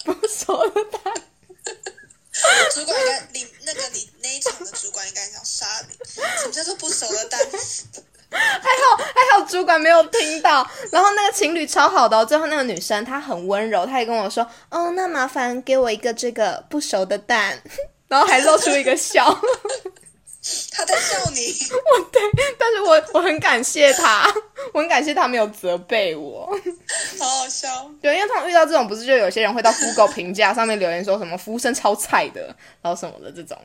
[0.05, 1.28] 有不熟的蛋。
[2.75, 5.97] 主管应该你那个你那一场的主管应该想杀你，
[6.41, 7.41] 什么叫做不熟的蛋？
[8.31, 10.69] 还好还好，主管没有听到。
[10.93, 17.61] 然后那个情侣超好的，最后那个女生她很温柔，她也跟我说：“哦，那麻烦给我一个这个不熟的蛋。
[18.07, 19.27] ”然后还露出一个笑。
[20.73, 21.41] 他在笑你。
[21.73, 22.23] 我对，
[22.59, 24.33] 但是我我很感谢他，
[24.73, 26.47] 我很感谢他没有责备我，
[27.19, 27.91] 好好笑。
[28.01, 32.47] 对，因为他们遇到这种，不是就有些人会到 Google 评价上面留言说什么服务生超菜的，
[32.83, 33.57] 然后什么的这种。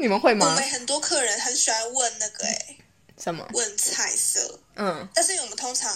[0.00, 0.46] 你们会吗？
[0.46, 2.76] 我们很多客人很喜欢问那个，哎，
[3.18, 3.46] 什么？
[3.54, 4.58] 问菜色。
[4.74, 5.90] 嗯，但是我们通常，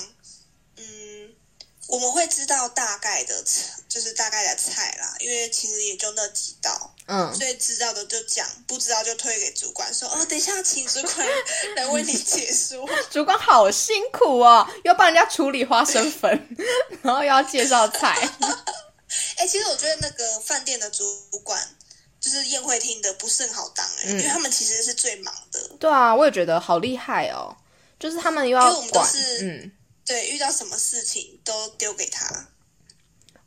[0.79, 0.83] 嗯，
[1.91, 3.43] 我们会知道大概的，
[3.89, 6.95] 就是大概的菜啦，因为其实也就那几道。
[7.07, 11.27] 嗯，所以知道的就讲，不知道就推给主管说：“哦，等一下请主管
[11.75, 12.89] 来为你解说。
[13.11, 16.57] ”主管好辛苦哦，要帮人家处理花生粉，
[17.03, 18.17] 然后又要介绍菜。
[19.37, 21.05] 哎，其实我觉得那个饭店的主
[21.43, 21.61] 管，
[22.21, 25.61] 就是宴会厅的，不是很好当哎，因为他们其实是最忙的。
[25.81, 27.57] 对啊，我也觉得好厉害哦，
[27.99, 29.73] 就是他们又要管，嗯，
[30.05, 32.49] 对，遇到什么事情都丢给他。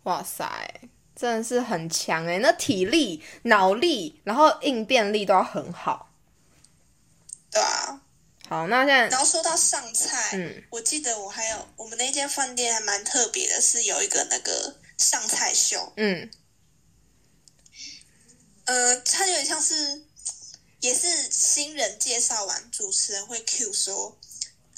[0.03, 0.81] 哇塞！
[1.15, 6.09] 真的是很强哎，那体力、脑力，然后应变力都要很好。
[7.51, 8.01] 对啊，
[8.49, 16.31] 好，那现在然后说到上菜，嗯，我记得我还有我们那间饭店还蛮特别的，是有一个那个上菜秀，嗯，
[18.65, 20.05] 呃，它有点像是
[20.79, 24.17] 也是新人介绍完，主持人会 Q 说，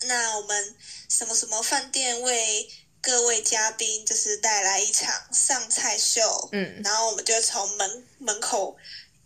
[0.07, 0.75] 那我们
[1.09, 2.71] 什么什么饭店为。
[3.01, 8.75] 各位嘉宾就是带来一场上菜秀，嗯，然后我们就从门门口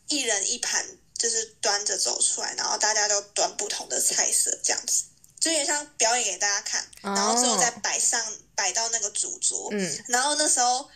[0.09, 0.85] 一人一盘，
[1.17, 5.05] 就是端着走出来，然后大家都端不同的菜色，这样子，
[5.39, 8.21] 就有点像表演给大家看，然后最后再摆上
[8.53, 10.89] 摆到那个主桌，嗯，然后那时候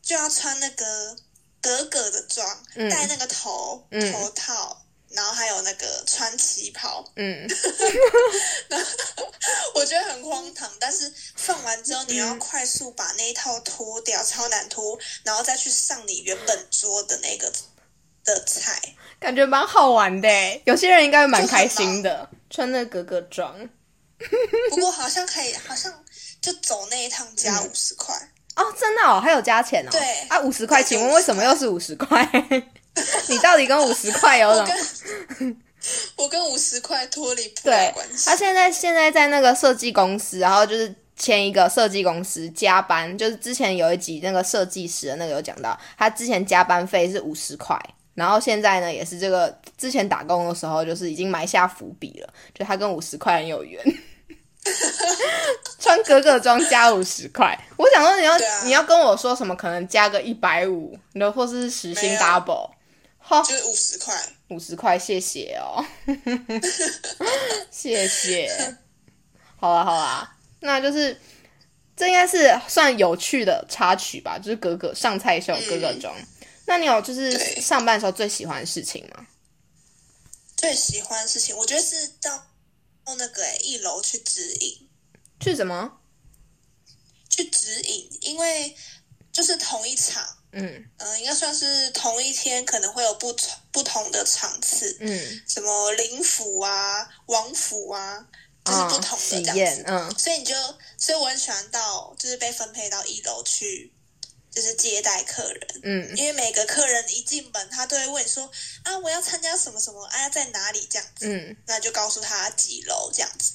[0.00, 1.14] 就要穿那个
[1.60, 4.82] 格格的装，戴那个头头套。
[5.10, 7.48] 然后还有那个穿旗袍，嗯，
[9.74, 10.70] 我觉得很荒唐。
[10.78, 17.50] 但是放完之后，你要快速把那一套脱掉，超难脱，然后再去上你原本桌的那个
[18.24, 18.80] 的菜，
[19.18, 20.28] 感觉蛮好玩的。
[20.64, 23.68] 有些人应该会蛮开心的，穿那格格装。
[24.70, 26.04] 不过好像可以，好像
[26.40, 28.14] 就走那一趟加五十块
[28.56, 29.90] 哦，真的哦，还有加钱哦。
[29.90, 32.28] 对啊，五十块，请问为什么又是五十块？
[33.28, 35.54] 你到底跟五十块有什么？
[36.16, 38.26] 我跟五十块脱离不了关系。
[38.26, 47.78] 他现在现在在那个设计公司，然后就是签一个设计公司加班，就是之前有一集那个设计师的那个有讲到，他之前加班费是五十块，
[48.14, 53.82] 然后现在呢也是这个之前打工的时候就是已经埋下伏笔了，就他跟五十块很有缘。
[55.78, 59.56] 穿格格装加五十块，我想说你要你要跟我说什么？
[59.56, 62.68] 可能加个一百五，然后或是时薪 double。
[63.42, 65.84] 就是五十块，五十块，谢谢哦，
[67.70, 68.76] 谢谢。
[69.56, 71.20] 好啦好啦，那就是
[71.96, 76.14] 这应该是算有趣的插曲吧，就是格格上菜秀格格装。
[76.66, 79.26] 那你有就是上班的时候最喜欢的事情吗？
[80.56, 82.46] 最喜欢的事情，我觉得是到
[83.04, 84.88] 到那个一楼去指引，
[85.40, 86.00] 去什么？
[87.28, 88.76] 去指引，因为
[89.32, 90.37] 就是同一场。
[90.58, 94.96] 嗯嗯，应该算是同一天，可能会有不同不同的场次。
[95.00, 98.26] 嗯，什么灵府啊、王府啊，
[98.64, 99.84] 就是不同的这样子。
[99.86, 100.54] 嗯，所以你就，
[100.96, 103.92] 所以我很喜欢到，就是被分配到一楼去，
[104.50, 105.80] 就是接待客人。
[105.82, 108.50] 嗯，因为每个客人一进门，他都会问说
[108.84, 110.04] ：“啊，我要参加什么什么？
[110.06, 111.26] 啊，在哪里？”这样子。
[111.26, 113.52] 嗯，那就告诉他几楼这样子。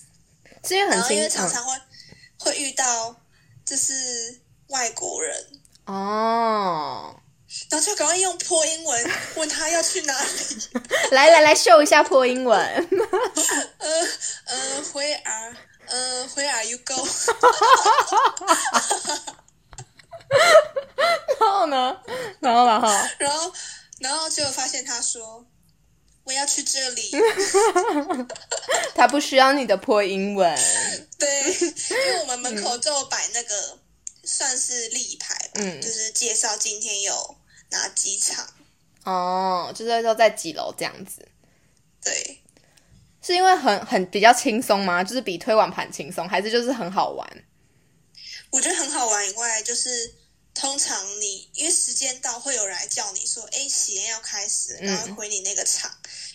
[0.69, 1.77] 因为很因为常常会
[2.39, 3.13] 会遇到，
[3.65, 5.59] 就是外国人。
[5.85, 7.15] 哦，
[7.69, 10.29] 然后就赶快用破英文 问他要去哪里。
[11.11, 12.57] 来来来，秀一下破英文。
[13.77, 13.89] 呃
[14.45, 15.55] 呃，Where are
[15.87, 17.07] 呃 Where are you go？
[21.39, 21.97] 然后呢？
[22.39, 22.87] 然后然后
[23.19, 23.53] 然后
[23.99, 25.45] 然后就发现他说
[26.23, 27.11] 我要去这里。
[28.95, 30.57] 他不需要你的破英文。
[31.19, 31.43] 对，
[31.89, 33.79] 因为我们门口就摆那个。
[34.23, 37.35] 算是立牌，嗯，就是介绍今天有
[37.71, 38.47] 哪几场
[39.03, 41.27] 哦，就是说在几楼这样子。
[42.01, 42.41] 对，
[43.21, 45.03] 是因为很很比较轻松吗？
[45.03, 47.45] 就是比推碗盘轻松，还是就是很好玩？
[48.49, 50.15] 我觉得很好玩以外，就是
[50.53, 55.91] 通常你因为时间到，会有人来叫你说：“哎，喜宴要开始。”然后回你那个场，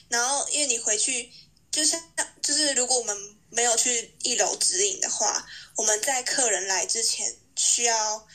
[0.08, 1.32] 然后因为你回去，
[1.70, 1.98] 就像
[2.42, 3.16] 就是如果我们
[3.48, 7.34] 没有去一楼指引的话，我们在客人来之前。
[7.58, 8.26] 需要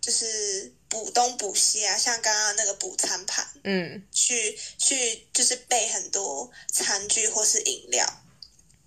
[0.00, 8.06] 就是补东补西啊，像刚刚那个补餐盘，嗯，去去就是备很多餐具或是饮料，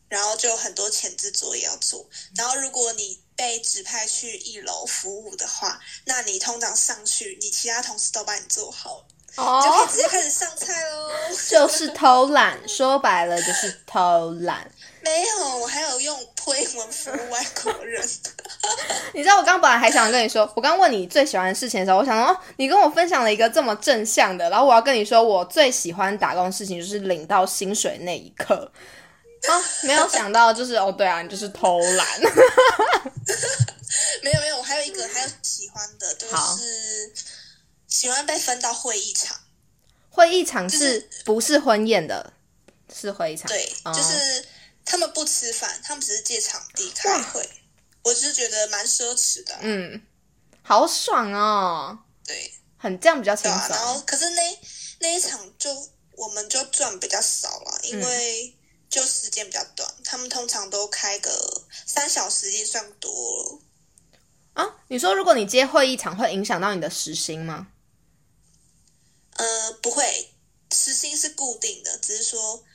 [0.07, 2.07] 然后就很多前置作业要做。
[2.35, 9.05] 然后如果你被指派去一楼服务的话，那你通常上去，你其他同事都帮你做好，
[9.35, 11.09] 就可以直接开始上菜喽。
[11.49, 14.71] 就是偷懒，说白了就是偷懒。
[15.03, 18.07] 没有，我还有用破英文服务外国人。
[19.13, 28.71] 你知道我刚本来还想跟你说，我刚问你最喜欢的事情的时候，我想说，你跟我分享了一个这么正向的，然后我要跟你说，我最喜欢打工的事情就是领到薪水那一刻。
[29.47, 32.07] 啊， 没有想到就是哦，对啊，你就是偷懒。
[34.21, 37.11] 没有没有，我还有一个还有喜欢的，就是
[37.87, 39.35] 喜欢被分到会议场。
[40.11, 42.33] 会议场是不是婚宴的？
[42.93, 43.47] 是会议场。
[43.47, 44.45] 对，就是
[44.85, 47.49] 他们不吃饭，他们只是借场地开会。
[48.03, 49.57] 我是觉得蛮奢侈的。
[49.61, 50.01] 嗯，
[50.61, 51.99] 好爽哦。
[52.25, 53.69] 对，很这样比较轻松。
[53.69, 54.59] 然后，可是那
[54.99, 55.69] 那一场就
[56.11, 58.55] 我们就赚比较少了，因为。
[58.91, 63.59] 就时间比较短，他们通常都开个三小时，也算多了。
[64.51, 67.67] 啊，你说如果你接会议场，会影响到你的时薪吗？
[69.37, 70.33] 呃，不会，
[70.73, 72.65] 时薪是固定的，只是说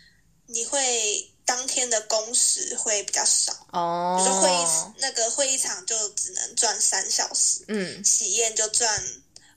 [0.47, 3.53] 你会当天的工时会比较少。
[3.73, 9.03] 哦，比如说会议那个会议场就只能赚三小时，嗯，喜宴就赚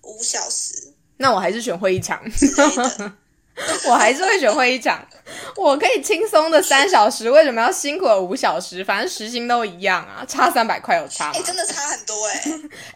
[0.04, 0.94] 五小时。
[1.18, 2.22] 那我还是选会议场。
[3.86, 5.06] 我还是会选会议场，
[5.58, 8.86] 我可以轻松的三小时，为什么要辛苦的五小时？
[8.86, 11.42] 反正时薪都一样啊，差三百块有差吗？
[11.46, 12.44] 真的差很多哎！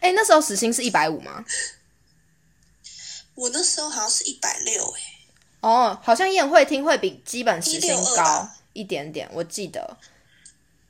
[0.00, 1.44] 哎，那时候时薪是一百五吗？
[3.34, 5.00] 我那时候好像是一百六哎。
[5.66, 9.96] 哦，好像宴会厅会比基本时薪高一点点，我记得。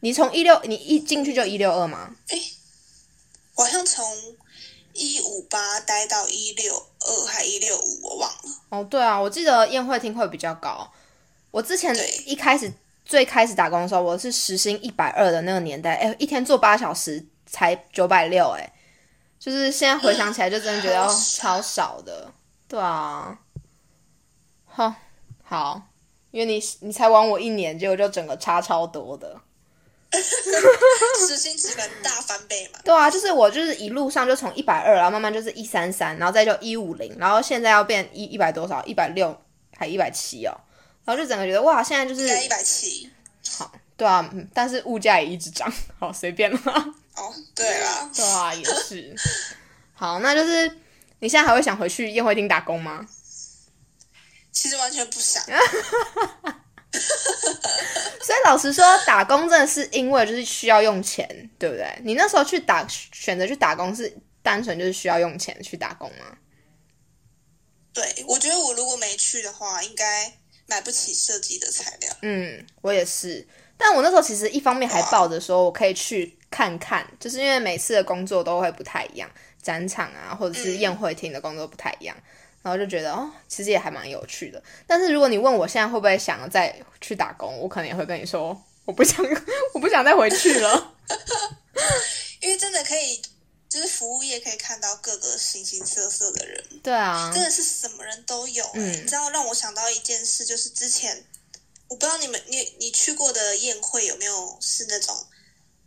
[0.00, 2.14] 你从一六，你一进去就一六二吗？
[2.28, 2.38] 哎，
[3.54, 4.04] 我好像从。
[4.96, 8.38] 一五八待到一六二还一六五，我忘了。
[8.68, 10.88] 哦，对啊，我记得宴会厅会比较高。
[11.50, 11.92] 我之前
[12.24, 12.72] 一开始
[13.04, 18.72] 最开始打工的时候，我是时薪一百二的那个年代，哎，一天做八小时才九百六，哎，
[19.40, 22.32] 就是现在回想起来，就真的觉得超少的。
[22.68, 23.36] 对啊，
[24.76, 24.92] 好，
[25.44, 25.80] 好，
[26.32, 29.40] 因为你你才玩我一年，结果就整个差超多的。
[31.28, 32.80] 时薪只能大翻倍嘛？
[32.84, 38.84] 对啊，就是我就是一路上就从一百二，然后慢慢就是一三三，然后再就一五零，然后现在要变一一百多少？
[38.84, 39.40] 一百六
[39.76, 40.50] 还一百七哦，
[41.04, 43.08] 然后就整个觉得哇，现在就是一百七。
[43.56, 46.58] 好，对啊，但是物价也一直涨，好随便了。
[47.16, 49.14] 哦，对啊，对啊，也是。
[49.94, 50.68] 好，那就是
[51.20, 53.06] 你现在还会想回去宴会厅打工吗？
[54.54, 55.42] 其实完全不想。
[58.22, 61.28] 所以老实说，打工真的是因为就是需要用钱，
[61.58, 61.86] 对不对？
[62.04, 66.38] 你那时候去打选择去打工是单纯就是需要用钱去打工吗？
[67.92, 70.32] 对，我觉得我如果没去的话，应该
[70.66, 72.16] 买不起设计的材料。
[72.22, 73.46] 嗯，我也是。
[73.76, 79.28] 但我那时候其实一方面还抱着说我可以去看看，就是因为每次的工作都会不太一样，
[79.60, 82.16] 展场啊或者是宴会厅的工作不太一样。
[82.64, 84.60] 然后就觉得哦，其实也还蛮有趣的。
[84.86, 89.22] 但是如果你问我现在会不会想再去打工，我可能也会跟你说，我不想，
[89.74, 90.96] 我不想再回去了。
[92.40, 93.20] 因为真的可以，
[93.68, 96.64] 就是服务业可以看到各个形形色色的人。
[96.82, 98.64] 对啊，真的是什么人都有。
[98.72, 101.22] 嗯，你知道让我想到一件事，就是之前
[101.88, 105.14] 我不知道你们你你去过的宴会有没有是那种，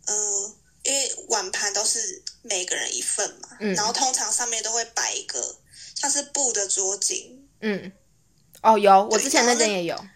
[0.06, 0.54] 嗯，
[0.84, 5.56] 因为碗盘都是每个人一份嘛，然后通常上面都会摆一个。
[6.00, 7.92] 它是布的桌巾，嗯，
[8.62, 10.06] 哦，有，我之前那件也有，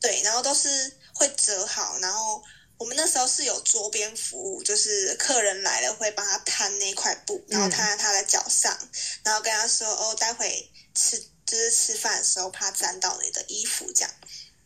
[0.00, 0.68] 对，然后都是
[1.14, 2.42] 会折好，然后
[2.78, 8.74] 我们那时候是有桌边服务，就是客人来了会帮他摊那块布，然后摊在他的脚上，
[9.22, 14.10] 然后跟他说哦，待会吃就是吃饭的时候怕沾到你的衣服这样，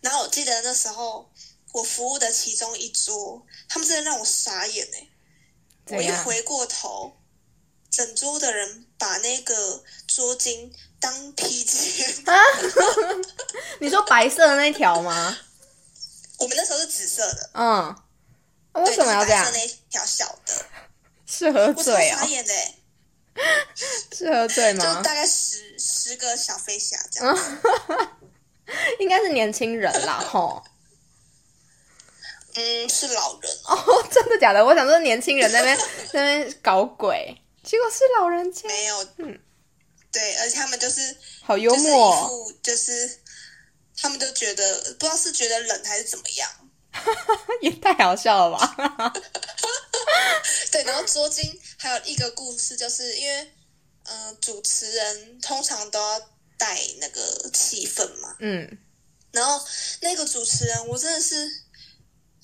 [0.00, 1.28] 然后我记得那时候
[1.72, 7.16] 我服务的其中一桌，他们真的让我傻眼哎，我一回过头。
[7.90, 12.34] 整桌的人把那个桌巾当披肩啊！
[13.78, 15.36] 你说白色的那条吗？
[16.40, 17.50] 我们那时候是紫色的。
[17.52, 17.94] 嗯，
[18.82, 19.44] 为什么要这样？
[19.52, 20.64] 那条小的，
[21.26, 22.26] 是喝醉啊？
[24.10, 24.84] 是喝 醉吗？
[24.96, 27.36] 就大概十十个小飞侠这样。
[29.00, 30.64] 应该是年轻人啦，吼。
[32.54, 34.08] 嗯，是老人哦？
[34.10, 34.64] 真的假的？
[34.64, 35.78] 我想说年轻人那边
[36.14, 37.38] 那边搞鬼。
[37.64, 39.40] 结果是老人家，没有，嗯，
[40.12, 43.18] 对，而且他们就是好幽默，就是
[43.96, 46.50] 他们都觉得不知道是觉得冷还是怎么样，
[47.62, 49.12] 也太好笑了吧？
[50.70, 53.52] 对，然后捉巾还有一个故事，就是因为
[54.04, 56.20] 呃，主持人通常都要
[56.58, 58.78] 带那个气氛嘛，嗯，
[59.32, 59.64] 然后
[60.00, 61.63] 那个主持人我真的是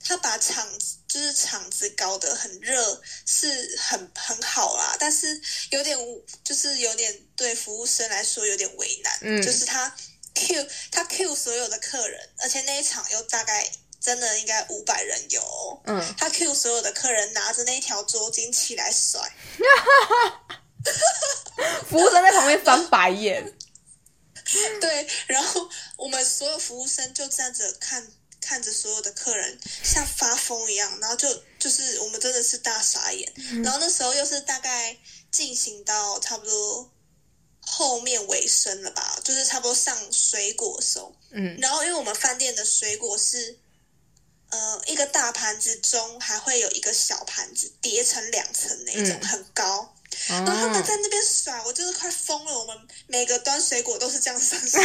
[0.02, 0.66] 他把场
[1.06, 5.40] 就是场子搞得很热，是很很好啦，但是
[5.70, 5.96] 有点
[6.42, 9.94] 就是有点对服务生来说有点为难，嗯，就是他
[10.34, 13.70] Q 他 Q 所有的客人，而且那一场又大概
[14.00, 19.20] 真的应该五百人有，嗯，他 Q 所有的客人拿着那条桌巾起来甩，
[21.88, 23.44] 服务生在旁边翻白眼，
[24.80, 28.10] 对，然后我们所有服务生就站着看。
[28.40, 31.28] 看着所有的客人像发疯一样，然后就
[31.58, 33.32] 就是我们真的是大傻眼。
[33.62, 34.96] 然后那时候又是大概
[35.30, 36.90] 进行到差不多
[37.60, 41.14] 后面尾声了吧，就是差不多上水果时候。
[41.30, 43.58] 嗯，然后因为我们饭店的水果是
[44.48, 49.94] 呃一个大盘子中还会有一个小盘子叠成两层那种，很高。
[50.28, 52.58] 然后他们在那边甩，我真是快疯了。
[52.58, 54.78] 我们每个端水果都是这样上去，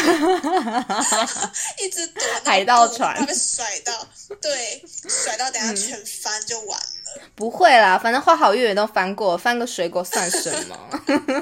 [1.84, 4.08] 一直躲海盗船，被甩到，
[4.42, 7.22] 对，甩到等下全翻就完了。
[7.36, 10.78] 不会啦，反正花好月圆都翻过，翻个水果算什么？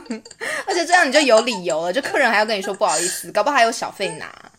[0.66, 4.52] 而且这样你就有理由了，就客人还要跟你说不好意思，搞不好还有小费拿。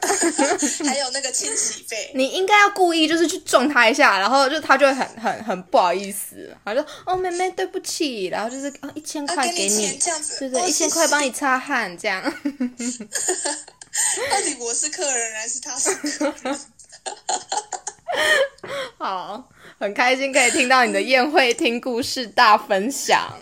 [0.86, 9.98] 还有那个清洗费，你应该要故意就是去撞他一下，然后就他就会很很很不好意思，他说哦妹妹对不起，然后就是哦一千块给你，
[10.38, 12.22] 对对，一千块帮你擦汗这样。
[14.30, 16.60] 到底我是客人还是他是客人？
[18.98, 23.38] 好，很开心可以听到你的宴会听故事大分享。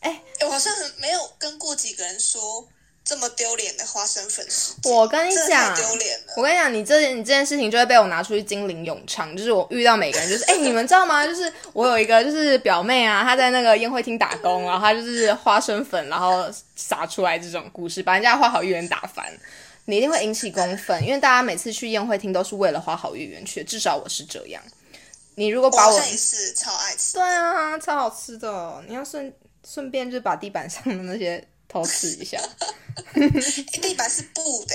[0.00, 2.68] 哎，我好像没有跟过几个人说。
[3.04, 6.34] 这么丢脸的花生粉丝，我跟你讲，丢脸了。
[6.36, 9.36] 我跟你讲，你这你这件事情就会被我拿出去金陵咏唱。
[9.36, 11.26] 就是我遇到每个人，就是哎， 你们知道吗？
[11.26, 19.26] 就是我有一个就是表妹啊，她在那个宴会厅打工，然后她就是花生粉，然后撒出来这种故事，把人家花好月圆打翻，
[19.86, 24.62] 你一定会引起公愤，因为大家每次去宴会厅都是为了花好月圆去，至少我是这样。
[25.34, 28.84] 你如果把我是超爱吃，对啊，超好吃的。
[28.86, 29.34] 你要顺
[29.66, 31.44] 顺便就把地板上的那些。
[31.70, 32.38] 偷吃一下，
[33.80, 34.74] 地板是布的，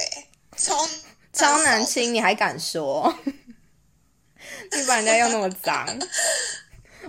[0.55, 0.87] 超
[1.33, 3.13] 超难清，你还敢说？
[4.71, 5.85] 你把人家用那么脏，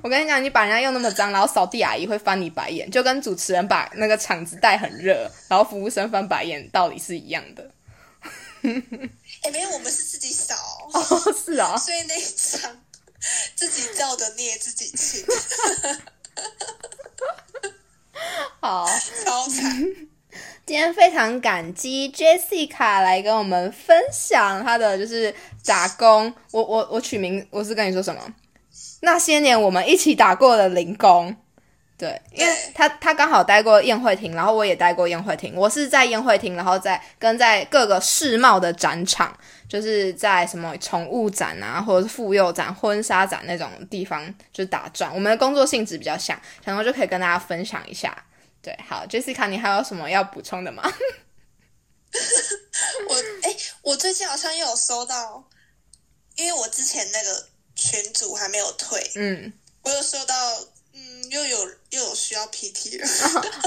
[0.02, 7.70] 我跟你讲，你把人家用那么脏，然后扫地阿姨会翻你白眼，就跟主持人把那个场子带很热，然后服务生翻白眼，道理是一样的。
[9.42, 10.56] 哎，没有，我们是自己扫
[10.92, 12.82] 哦，是啊，所以那一场
[13.54, 15.24] 自己造的孽自己清。
[18.60, 18.86] 好，
[19.24, 19.82] 超惨！
[20.66, 25.34] 今天非常感激 Jessica 来跟我们分享她的就是
[25.64, 26.32] 打工。
[26.50, 28.20] 我我我取名，我是跟你说什么？
[29.00, 31.34] 那些年我们一起打过的零工。
[31.98, 35.54] 对，因为他他刚好待过宴会厅，然后我也待过宴会厅。
[35.56, 39.34] 我是在宴会厅，然后在跟在各个世贸的展场，
[39.66, 44.22] 就是在什么宠物展啊，或者是妇幼展、婚纱展那种地方，
[44.52, 45.10] 就是打转。
[45.14, 48.14] 我们的工作性质比较像，然后就可以跟大家分享一下。
[48.66, 50.82] 对，好，Jessica，你还有什么要补充的吗？
[53.08, 53.14] 我
[53.44, 55.44] 哎，我最近好像又有收到，
[56.34, 57.46] 因为我之前那个
[57.76, 59.52] 群组还没有退，嗯，
[59.82, 60.34] 我有收到。
[60.98, 61.58] 嗯又有
[61.90, 63.06] 又有需要 PT 了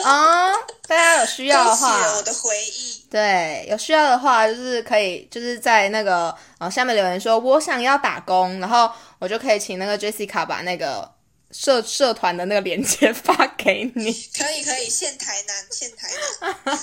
[0.04, 0.52] 啊！
[0.88, 3.06] 大家有需要的话，我的回忆。
[3.12, 8.90] 对，有需要的话，就是可以就是在那个呃下面留言说，我想要打工，然后
[9.20, 11.08] 我就可以请那个 Jessica 把那个
[11.52, 14.12] 社社团的那个链接发给你。
[14.38, 16.08] 可以可以，现台南，现台
[16.42, 16.80] 南，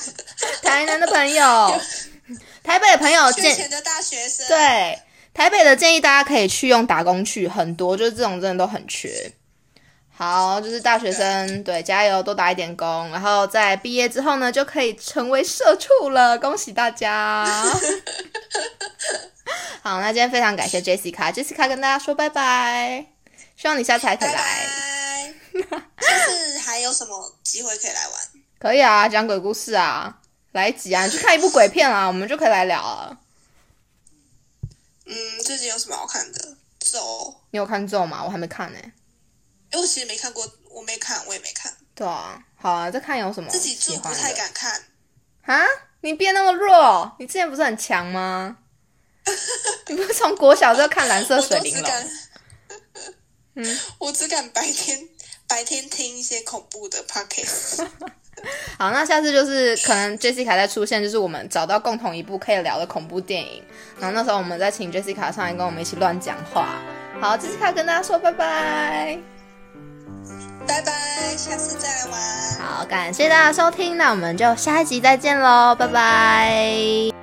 [0.63, 1.81] 台南的朋友，
[2.63, 4.99] 台北的朋友，借钱的大学生，对，
[5.33, 9.33] 台北的建议大家可以去用打工去，很多就是这种真的都很缺。
[10.19, 17.45] 好，就是大学生，对，加油，多打一点工，然后在毕业之后呢，就可以成为社畜了，恭喜大家！
[19.83, 23.05] 好，那今天非常感谢 Jessica，Jessica 跟大家说拜拜，
[23.57, 25.35] 希望你下次还可以来。
[26.01, 28.21] 下次还有什么机会可以来玩？
[28.59, 30.19] 可以啊，讲鬼故事啊，
[30.53, 33.19] 来几啊，去看一部鬼片啊， 我们就可以来聊了。
[35.07, 36.57] 嗯，最近有什么好看的？
[36.81, 37.35] 咒？
[37.51, 38.23] 你有看咒吗？
[38.25, 38.79] 我还没看呢。
[39.73, 41.73] 因为我其实没看过，我没看，我也没看。
[41.95, 44.83] 对啊，好啊，再看有什么自己做不太敢看
[45.47, 45.65] 啊？
[46.01, 48.59] 你变那么弱，你之前不是很强吗？
[49.89, 52.11] 你不是从国小就看蓝色水灵龙？
[53.57, 54.99] 嗯， 我只敢白天
[55.49, 57.87] 白天听一些恐怖的 podcast。
[58.79, 63.63] 好，那下次就是可能 Jessica 再出现，就是我们找到共同一部可以聊的恐怖电影，
[63.99, 66.81] 然后那时候我们再请 Jessica 上来跟我们一起乱讲话。
[67.21, 69.19] 好，Jessica 跟大家说拜拜。
[70.69, 72.59] 拜拜，下次再来玩。
[72.61, 77.16] 好，感谢大家收听，那我们就下一集再见喽，拜拜。